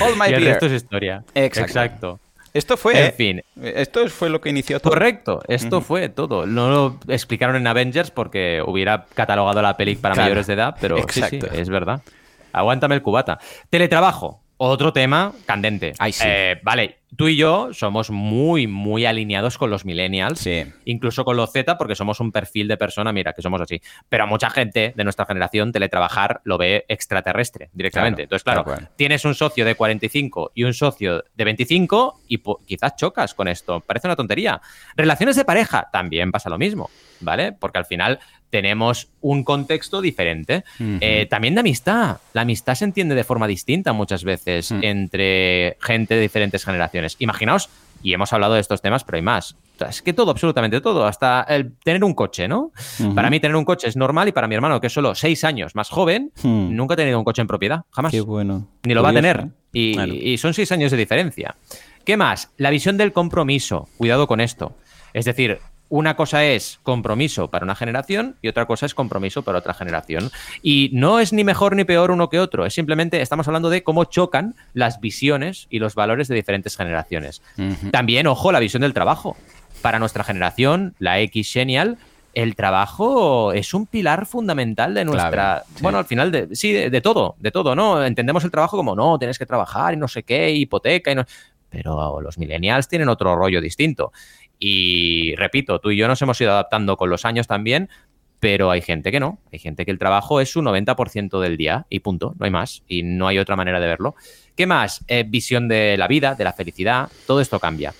[0.00, 0.48] Hold my y beer.
[0.48, 1.24] Esto es historia.
[1.34, 2.18] Exacto.
[2.54, 3.06] Esto fue.
[3.06, 3.42] En fin.
[3.60, 4.92] Esto fue lo que inició todo.
[4.92, 6.46] Correcto, esto fue todo.
[6.46, 10.96] No lo explicaron en Avengers porque hubiera catalogado la peli para mayores de edad, pero
[11.08, 12.00] sí, sí, es verdad.
[12.52, 13.38] Aguántame el cubata.
[13.68, 14.40] Teletrabajo.
[14.56, 15.94] Otro tema candente.
[16.24, 20.48] Eh, vale, tú y yo somos muy, muy alineados con los millennials,
[20.84, 23.80] incluso con los Z, porque somos un perfil de persona, mira, que somos así.
[24.08, 28.22] Pero a mucha gente de nuestra generación, teletrabajar lo ve extraterrestre directamente.
[28.22, 28.64] Entonces, claro,
[28.96, 33.80] tienes un socio de 45 y un socio de 25 y quizás chocas con esto.
[33.80, 34.60] Parece una tontería.
[34.96, 37.52] Relaciones de pareja, también pasa lo mismo, ¿vale?
[37.52, 38.18] Porque al final
[38.54, 40.62] tenemos un contexto diferente.
[40.78, 42.18] Eh, también de amistad.
[42.34, 44.78] La amistad se entiende de forma distinta muchas veces mm.
[44.82, 47.03] entre gente de diferentes generaciones.
[47.18, 47.68] Imaginaos,
[48.02, 49.56] y hemos hablado de estos temas, pero hay más.
[49.88, 52.70] Es que todo, absolutamente todo, hasta el tener un coche, ¿no?
[53.14, 55.42] Para mí tener un coche es normal y para mi hermano, que es solo seis
[55.42, 56.76] años más joven, hmm.
[56.76, 58.12] nunca ha tenido un coche en propiedad, jamás.
[58.12, 58.68] Qué bueno.
[58.84, 59.48] Ni lo va a tener.
[59.72, 61.56] Y, y son seis años de diferencia.
[62.04, 62.50] ¿Qué más?
[62.58, 63.88] La visión del compromiso.
[63.96, 64.76] Cuidado con esto.
[65.14, 69.58] Es decir, una cosa es compromiso para una generación y otra cosa es compromiso para
[69.58, 70.30] otra generación.
[70.62, 73.82] Y no es ni mejor ni peor uno que otro, es simplemente estamos hablando de
[73.82, 77.42] cómo chocan las visiones y los valores de diferentes generaciones.
[77.90, 79.36] También, ojo, la visión del trabajo.
[79.82, 81.98] Para nuestra generación, la X Genial,
[82.34, 85.64] el trabajo es un pilar fundamental de nuestra.
[85.80, 88.04] Bueno, al final, de, sí, de, todo, de todo, ¿no?
[88.04, 91.24] Entendemos el trabajo como no, tienes que trabajar y no sé qué, hipoteca y no.
[91.70, 94.12] Pero los millennials tienen otro rollo distinto.
[94.58, 97.88] Y repito, tú y yo nos hemos ido adaptando con los años también,
[98.40, 99.38] pero hay gente que no.
[99.52, 102.82] Hay gente que el trabajo es su 90% del día y punto, no hay más.
[102.86, 104.14] Y no hay otra manera de verlo.
[104.54, 105.04] ¿Qué más?
[105.08, 107.94] Eh, visión de la vida, de la felicidad, todo esto cambia.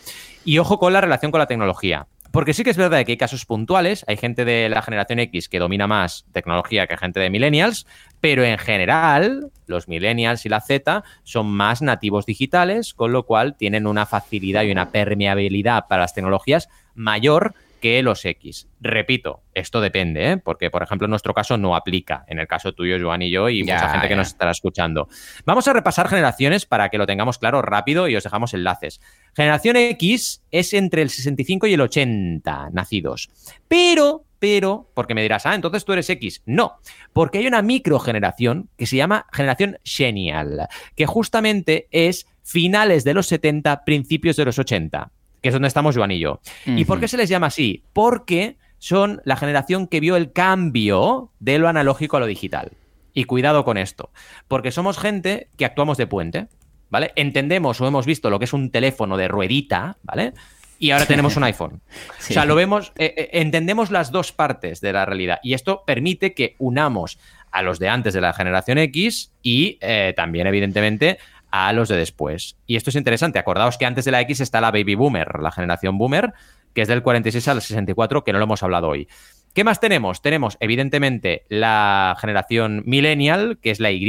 [0.44, 2.06] Y ojo con la relación con la tecnología.
[2.34, 5.48] Porque sí que es verdad que hay casos puntuales, hay gente de la generación X
[5.48, 7.86] que domina más tecnología que gente de millennials,
[8.20, 13.54] pero en general los millennials y la Z son más nativos digitales, con lo cual
[13.54, 18.66] tienen una facilidad y una permeabilidad para las tecnologías mayor que los X.
[18.80, 20.36] Repito, esto depende, ¿eh?
[20.38, 23.50] porque por ejemplo en nuestro caso no aplica, en el caso tuyo, Joan y yo,
[23.50, 25.06] y mucha gente que nos estará escuchando.
[25.44, 29.02] Vamos a repasar generaciones para que lo tengamos claro rápido y os dejamos enlaces.
[29.36, 33.28] Generación X es entre el 65 y el 80 nacidos,
[33.68, 36.42] pero pero, porque me dirás, ah, entonces tú eres X.
[36.46, 36.78] No,
[37.12, 43.26] porque hay una microgeneración que se llama generación Genial, que justamente es finales de los
[43.26, 45.10] 70, principios de los 80
[45.44, 46.40] que es donde estamos Joan y yo.
[46.64, 47.84] ¿Y por qué se les llama así?
[47.92, 52.72] Porque son la generación que vio el cambio de lo analógico a lo digital.
[53.12, 54.10] Y cuidado con esto,
[54.48, 56.48] porque somos gente que actuamos de puente,
[56.88, 57.12] ¿vale?
[57.14, 60.32] Entendemos o hemos visto lo que es un teléfono de ruedita, ¿vale?
[60.78, 61.82] Y ahora tenemos un iPhone.
[62.18, 65.40] O sea, lo vemos, eh, eh, entendemos las dos partes de la realidad.
[65.42, 67.18] Y esto permite que unamos
[67.50, 71.18] a los de antes de la generación X y eh, también, evidentemente,
[71.56, 72.56] a los de después.
[72.66, 73.38] Y esto es interesante.
[73.38, 76.32] Acordaos que antes de la X está la Baby Boomer, la generación Boomer,
[76.72, 79.06] que es del 46 al 64, que no lo hemos hablado hoy.
[79.54, 80.20] ¿Qué más tenemos?
[80.20, 84.04] Tenemos, evidentemente, la generación Millennial, que es la Y,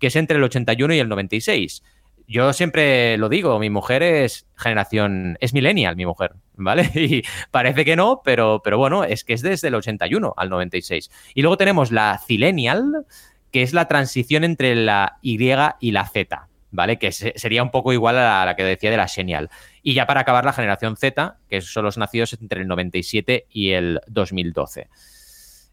[0.00, 1.84] que es entre el 81 y el 96.
[2.26, 6.90] Yo siempre lo digo, mi mujer es generación, es millennial, mi mujer, ¿vale?
[6.96, 11.12] Y parece que no, pero, pero bueno, es que es desde el 81 al 96.
[11.32, 13.06] Y luego tenemos la Zillennial,
[13.52, 15.38] que es la transición entre la Y
[15.78, 16.48] y la Z.
[16.70, 16.98] ¿vale?
[16.98, 19.50] Que sería un poco igual a la, que decía de la Genial.
[19.82, 23.70] Y ya para acabar, la generación Z, que son los nacidos entre el 97 y
[23.70, 24.88] el 2012.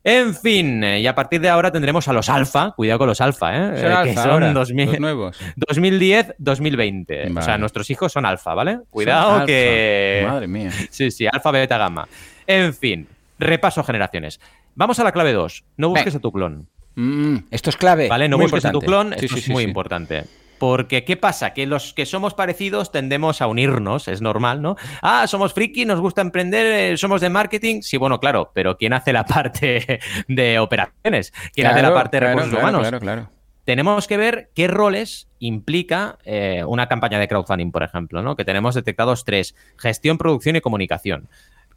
[0.06, 3.56] En fin, y a partir de ahora tendremos a los alfa, cuidado con los alfa,
[3.56, 3.82] ¿eh?
[3.82, 5.38] ¿Son eh, que son los nuevos.
[5.56, 7.32] 2010, 2020.
[7.38, 8.80] O sea, nuestros hijos son alfa, ¿vale?
[8.90, 10.26] Cuidado que...
[10.28, 10.72] Madre mía.
[10.90, 12.06] Sí, sí, alfa, beta, gamma.
[12.46, 13.08] En fin,
[13.40, 14.42] repaso generaciones.
[14.76, 15.64] Vamos a la clave 2.
[15.78, 16.68] No busques a tu clon.
[16.96, 18.10] Mm, esto es clave.
[18.10, 19.70] Vale, no muy busques a tu clon, Sí, esto sí, es sí, muy sí.
[19.70, 20.26] importante.
[20.64, 21.54] Porque, ¿qué pasa?
[21.54, 24.78] Que los que somos parecidos tendemos a unirnos, es normal, ¿no?
[25.02, 27.82] Ah, somos friki, nos gusta emprender, eh, somos de marketing.
[27.82, 30.00] Sí, bueno, claro, pero ¿quién hace la parte
[30.30, 31.34] de operaciones?
[31.52, 32.82] ¿Quién hace la parte de recursos claro, humanos?
[32.84, 33.30] Claro, claro.
[33.66, 38.38] tenemos que ver qué roles implica eh, una campaña de crowdfunding, por ejemplo, ¿no?
[38.38, 41.28] Que tenemos detectados tres: gestión, producción y comunicación,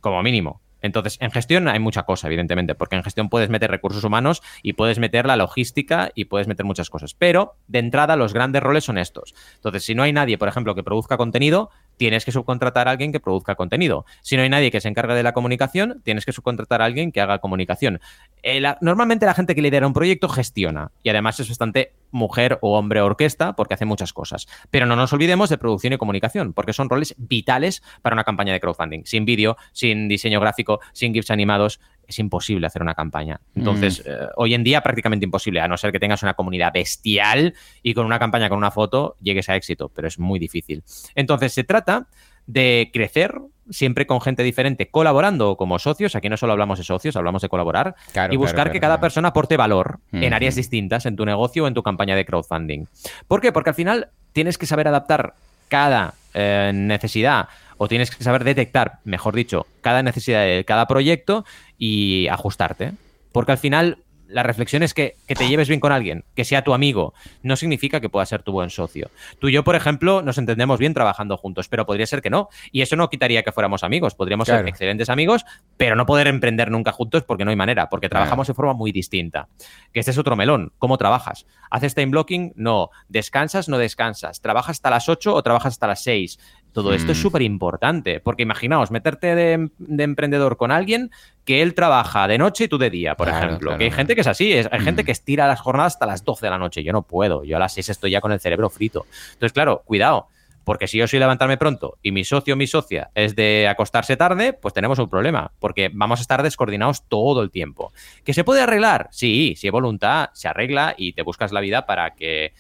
[0.01, 0.61] como mínimo.
[0.83, 4.75] Entonces, en gestión hay mucha cosa, evidentemente, porque en gestión puedes meter recursos humanos y
[4.75, 7.15] puedes meter la logística y puedes meter muchas cosas.
[7.15, 9.35] Pero, de entrada, los grandes roles son estos.
[9.57, 13.12] Entonces, si no hay nadie, por ejemplo, que produzca contenido, tienes que subcontratar a alguien
[13.12, 14.04] que produzca contenido.
[14.22, 17.12] Si no hay nadie que se encargue de la comunicación, tienes que subcontratar a alguien
[17.12, 18.00] que haga comunicación.
[18.42, 22.78] Eh, normalmente la gente que lidera un proyecto gestiona y además es bastante mujer o
[22.78, 24.46] hombre orquesta porque hace muchas cosas.
[24.70, 28.52] Pero no nos olvidemos de producción y comunicación porque son roles vitales para una campaña
[28.52, 29.02] de crowdfunding.
[29.04, 33.40] Sin vídeo, sin diseño gráfico, sin GIFs animados, es imposible hacer una campaña.
[33.55, 37.55] Entonces, eh, hoy en día prácticamente imposible, a no ser que tengas una comunidad bestial
[37.83, 40.83] y con una campaña, con una foto, llegues a éxito, pero es muy difícil.
[41.14, 42.07] Entonces, se trata
[42.47, 43.35] de crecer
[43.71, 46.14] siempre con gente diferente, colaborando como socios.
[46.14, 48.92] Aquí no solo hablamos de socios, hablamos de colaborar Claro, y buscar claro, que claro,
[48.92, 52.25] cada persona aporte valor en áreas distintas en tu negocio o en tu campaña de
[52.25, 52.87] crowdfunding.
[53.27, 53.53] ¿Por qué?
[53.53, 55.35] Porque al final tienes que saber adaptar
[55.69, 61.45] cada eh, necesidad o tienes que saber detectar, mejor dicho, cada necesidad de cada proyecto
[61.79, 62.93] y ajustarte.
[63.33, 66.65] Porque al final la reflexión es que, que te lleves bien con alguien, que sea
[66.65, 69.09] tu amigo, no significa que pueda ser tu buen socio.
[69.39, 72.49] Tú y yo, por ejemplo, nos entendemos bien trabajando juntos, pero podría ser que no.
[72.73, 74.17] Y eso no quitaría que fuéramos amigos.
[74.17, 74.62] Podríamos Claro.
[74.62, 75.45] ser excelentes amigos,
[75.77, 78.23] pero no poder emprender nunca juntos porque no hay manera, porque Claro.
[78.25, 79.47] trabajamos de forma muy distinta.
[79.93, 80.73] Que este es otro melón.
[80.79, 81.47] ¿Cómo trabajas?
[81.71, 82.53] ¿Haces time blocking?
[82.57, 82.91] No.
[83.09, 83.69] ¿Descansas?
[83.69, 84.41] No descansas.
[84.41, 86.41] ¿Trabajas hasta las 8 o trabajas hasta las 6?
[86.77, 87.23] Todo esto es Mm.
[87.23, 91.11] súper importante, porque imaginaos, meterte de, de emprendedor con alguien
[91.47, 93.69] que él trabaja de noche y tú de día, por Claro, ejemplo.
[93.71, 95.07] claro, que hay gente que es así, es- hay gente Mm.
[95.07, 96.85] que estira las jornadas hasta las 12 de la noche.
[96.85, 99.07] Yo no puedo, yo a las 6 estoy ya con el cerebro frito.
[99.33, 100.29] Entonces, claro, cuidado,
[100.65, 104.19] porque si yo soy levantarme pronto y mi socio o mi socia es de acostarse
[104.19, 107.93] tarde, pues tenemos un problema, porque vamos a estar descoordinados todo el tiempo.
[108.23, 109.09] ¿Que se puede arreglar?
[109.12, 112.53] Sí, si hay voluntad, se arregla y te buscas la vida para que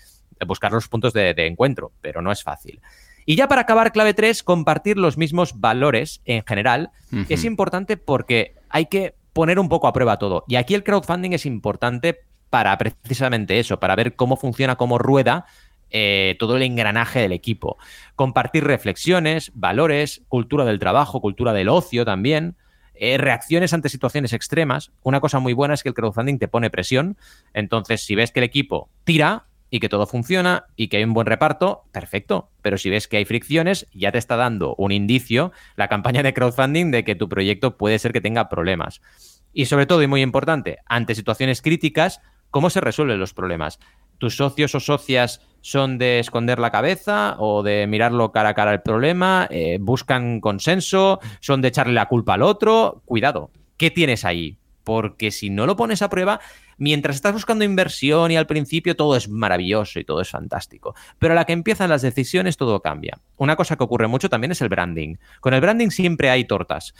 [0.46, 2.80] buscar los puntos de, de encuentro, pero no es fácil.
[3.26, 6.90] Y ya para acabar, clave 3, compartir los mismos valores en general.
[7.28, 10.44] Es importante porque hay que poner un poco a prueba todo.
[10.48, 15.44] Y aquí el crowdfunding es importante para precisamente eso, para ver cómo funciona, cómo rueda
[15.90, 17.78] eh, todo el engranaje del equipo.
[18.14, 22.56] Compartir reflexiones, valores, cultura del trabajo, cultura del ocio también.
[22.98, 24.90] eh, reacciones ante situaciones extremas.
[25.02, 27.16] Una cosa muy buena es que el crowdfunding te pone presión.
[27.52, 31.14] Entonces, si ves que el equipo tira, y que todo funciona y que hay un
[31.14, 32.50] buen reparto, perfecto.
[32.62, 36.34] Pero si ves que hay fricciones, ya te está dando un indicio la campaña de
[36.34, 39.00] crowdfunding de que tu proyecto puede ser que tenga problemas.
[39.52, 43.78] Y sobre todo, y muy importante, ante situaciones críticas, ¿cómo se resuelven los problemas?
[44.18, 48.72] ¿Tus socios o socias son de esconder la cabeza o de mirarlo cara a cara
[48.72, 49.46] el problema?
[49.50, 51.20] Eh, ¿Buscan consenso?
[51.40, 53.02] ¿Son de echarle la culpa al otro?
[53.04, 54.58] Cuidado, ¿qué tienes ahí?
[54.84, 56.40] Porque si no lo pones a prueba,
[56.76, 60.94] mientras estás buscando inversión y al principio todo es maravilloso y todo es fantástico.
[61.18, 63.18] Pero a la que empiezan las decisiones todo cambia.
[63.36, 65.16] Una cosa que ocurre mucho también es el branding.
[65.40, 66.94] Con el branding siempre hay tortas.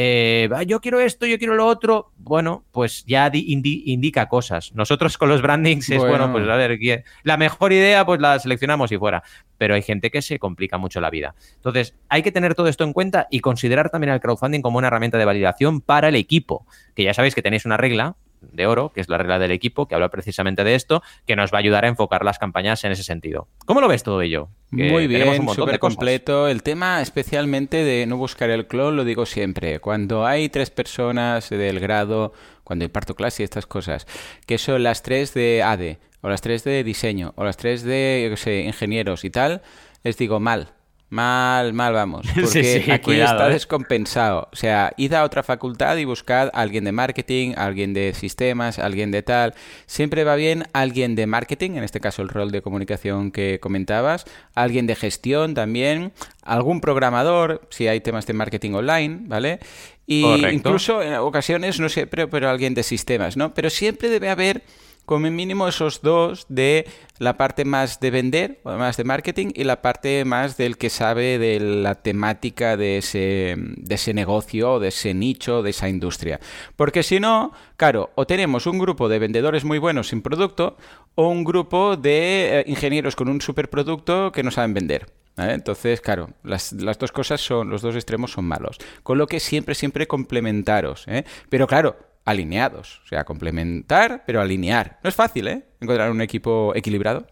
[0.00, 4.72] Eh, yo quiero esto, yo quiero lo otro, bueno, pues ya indica cosas.
[4.72, 6.78] Nosotros con los brandings es, bueno, pues a ver,
[7.24, 9.24] la mejor idea pues la seleccionamos y fuera.
[9.56, 11.34] Pero hay gente que se complica mucho la vida.
[11.56, 14.86] Entonces, hay que tener todo esto en cuenta y considerar también el crowdfunding como una
[14.86, 16.64] herramienta de validación para el equipo.
[16.94, 19.86] Que ya sabéis que tenéis una regla de oro, que es la regla del equipo,
[19.86, 22.92] que habla precisamente de esto, que nos va a ayudar a enfocar las campañas en
[22.92, 23.48] ese sentido.
[23.66, 24.48] ¿Cómo lo ves todo ello?
[24.70, 26.48] Muy bien, súper completo.
[26.48, 29.80] El tema especialmente de no buscar el clon, lo digo siempre.
[29.80, 32.32] Cuando hay tres personas del grado,
[32.64, 34.06] cuando imparto clase y estas cosas,
[34.46, 38.26] que son las tres de ADE, o las tres de diseño, o las tres de,
[38.30, 39.62] yo sé, ingenieros y tal,
[40.02, 40.77] les digo mal
[41.10, 42.26] Mal, mal vamos.
[42.34, 43.52] Porque aquí está ¿eh?
[43.52, 44.48] descompensado.
[44.52, 48.78] O sea, id a otra facultad y buscad a alguien de marketing, alguien de sistemas,
[48.78, 49.54] alguien de tal.
[49.86, 54.26] Siempre va bien alguien de marketing, en este caso el rol de comunicación que comentabas,
[54.54, 59.60] alguien de gestión también, algún programador, si hay temas de marketing online, ¿vale?
[60.06, 63.54] Y incluso en ocasiones, no sé, pero, pero alguien de sistemas, ¿no?
[63.54, 64.62] Pero siempre debe haber
[65.08, 66.86] como mínimo esos dos de
[67.18, 71.38] la parte más de vender, más de marketing, y la parte más del que sabe
[71.38, 76.40] de la temática de ese, de ese negocio, de ese nicho, de esa industria.
[76.76, 80.76] Porque si no, claro, o tenemos un grupo de vendedores muy buenos sin producto,
[81.14, 85.10] o un grupo de eh, ingenieros con un superproducto que no saben vender.
[85.38, 88.76] Entonces, claro, las, las, dos cosas son, los dos extremos son malos.
[89.02, 91.04] Con lo que siempre, siempre complementaros.
[91.06, 91.24] ¿eh?
[91.48, 91.96] Pero claro,
[92.28, 93.00] alineados.
[93.04, 94.98] O sea, complementar, pero alinear.
[95.02, 95.64] No es fácil, ¿eh?
[95.80, 97.26] Encontrar un equipo equilibrado.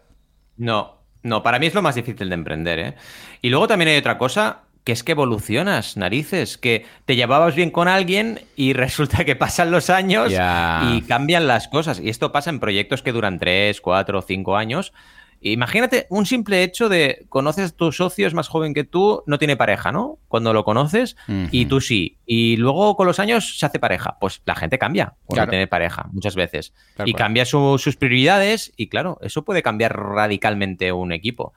[0.57, 2.95] No, no, para mí es lo más difícil de emprender, ¿eh?
[3.41, 7.69] Y luego también hay otra cosa, que es que evolucionas, narices, que te llevabas bien
[7.69, 11.99] con alguien y resulta que pasan los años y cambian las cosas.
[11.99, 14.93] Y esto pasa en proyectos que duran 3, 4, 5 años
[15.41, 19.37] Imagínate un simple hecho de conoces a tu socio, es más joven que tú, no
[19.37, 20.19] tiene pareja, ¿no?
[20.27, 21.15] Cuando lo conoces
[21.51, 22.17] y tú sí.
[22.25, 24.17] Y luego con los años se hace pareja.
[24.19, 26.73] Pues la gente cambia cuando tiene pareja, muchas veces.
[27.05, 31.53] y cambia sus prioridades y claro, eso puede cambiar radicalmente un equipo.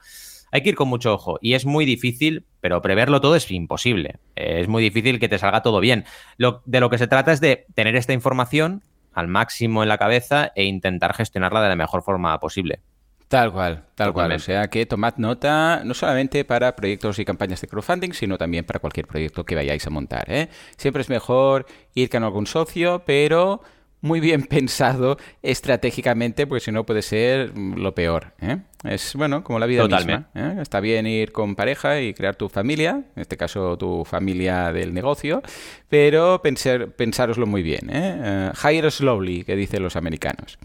[0.51, 4.17] Hay que ir con mucho ojo y es muy difícil, pero preverlo todo es imposible.
[4.35, 6.05] Es muy difícil que te salga todo bien.
[6.37, 9.97] Lo, de lo que se trata es de tener esta información al máximo en la
[9.97, 12.81] cabeza e intentar gestionarla de la mejor forma posible.
[13.31, 14.33] Tal cual, tal cual.
[14.33, 18.65] O sea que tomad nota no solamente para proyectos y campañas de crowdfunding, sino también
[18.65, 20.25] para cualquier proyecto que vayáis a montar.
[20.29, 20.49] ¿eh?
[20.75, 21.65] Siempre es mejor
[21.95, 23.61] ir con algún socio, pero
[24.01, 28.33] muy bien pensado estratégicamente, porque si no puede ser lo peor.
[28.41, 28.57] ¿eh?
[28.83, 30.29] Es bueno, como la vida misma.
[30.33, 30.57] ¿eh?
[30.61, 34.93] Está bien ir con pareja y crear tu familia, en este caso tu familia del
[34.93, 35.43] negocio,
[35.87, 37.89] pero pensar, pensároslo muy bien.
[37.91, 38.51] ¿eh?
[38.51, 40.57] Uh, hire slowly, que dicen los americanos.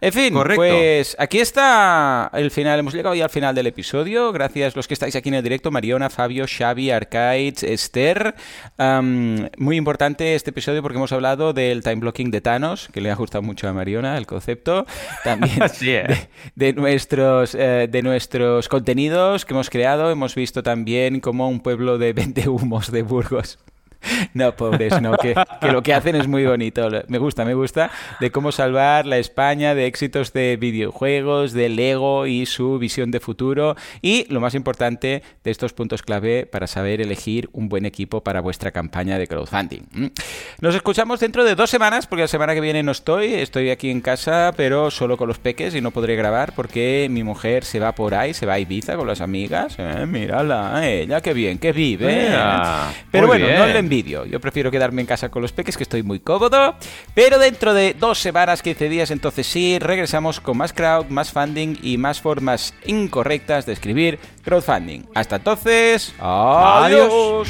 [0.00, 2.78] En fin, pues aquí está el final.
[2.78, 4.32] Hemos llegado ya al final del episodio.
[4.32, 8.34] Gracias a los que estáis aquí en el directo: Mariona, Fabio, Xavi, Arcaids, Esther.
[8.78, 13.14] muy importante este episodio porque hemos hablado del time blocking de Thanos, que le ha
[13.14, 14.86] gustado mucho a Mariona el concepto.
[15.24, 16.28] También ¿eh?
[16.54, 21.98] de nuestros eh, de nuestros contenidos que hemos creado, hemos visto también como un pueblo
[21.98, 23.58] de 20 humos de Burgos
[24.34, 26.88] No, pobres, no, que, lo que hacen es muy bonito.
[27.08, 27.90] Me gusta, me gusta
[28.20, 33.20] de cómo salvar la España de éxitos de videojuegos, de Lego y su visión de
[33.20, 33.76] futuro.
[34.02, 38.40] Y lo más importante de estos puntos clave para saber elegir un buen equipo para
[38.40, 39.82] vuestra campaña de crowdfunding.
[39.92, 40.06] ¿Mm?
[40.60, 43.34] Nos escuchamos dentro de dos semanas, porque la semana que viene no estoy.
[43.34, 47.22] Estoy aquí en casa, pero solo con los peques y no podré grabar porque mi
[47.22, 49.76] mujer se va por ahí, se va a Ibiza con las amigas.
[49.78, 52.28] Eh, mírala, ella, qué bien, qué vive.
[53.10, 56.20] pero bueno, no le yo prefiero quedarme en casa con los peques, que estoy muy
[56.20, 56.74] cómodo.
[57.14, 61.76] Pero dentro de dos semanas, 15 días, entonces sí, regresamos con más crowd, más funding
[61.82, 65.04] y más formas incorrectas de escribir crowdfunding.
[65.14, 67.48] Hasta entonces, adiós.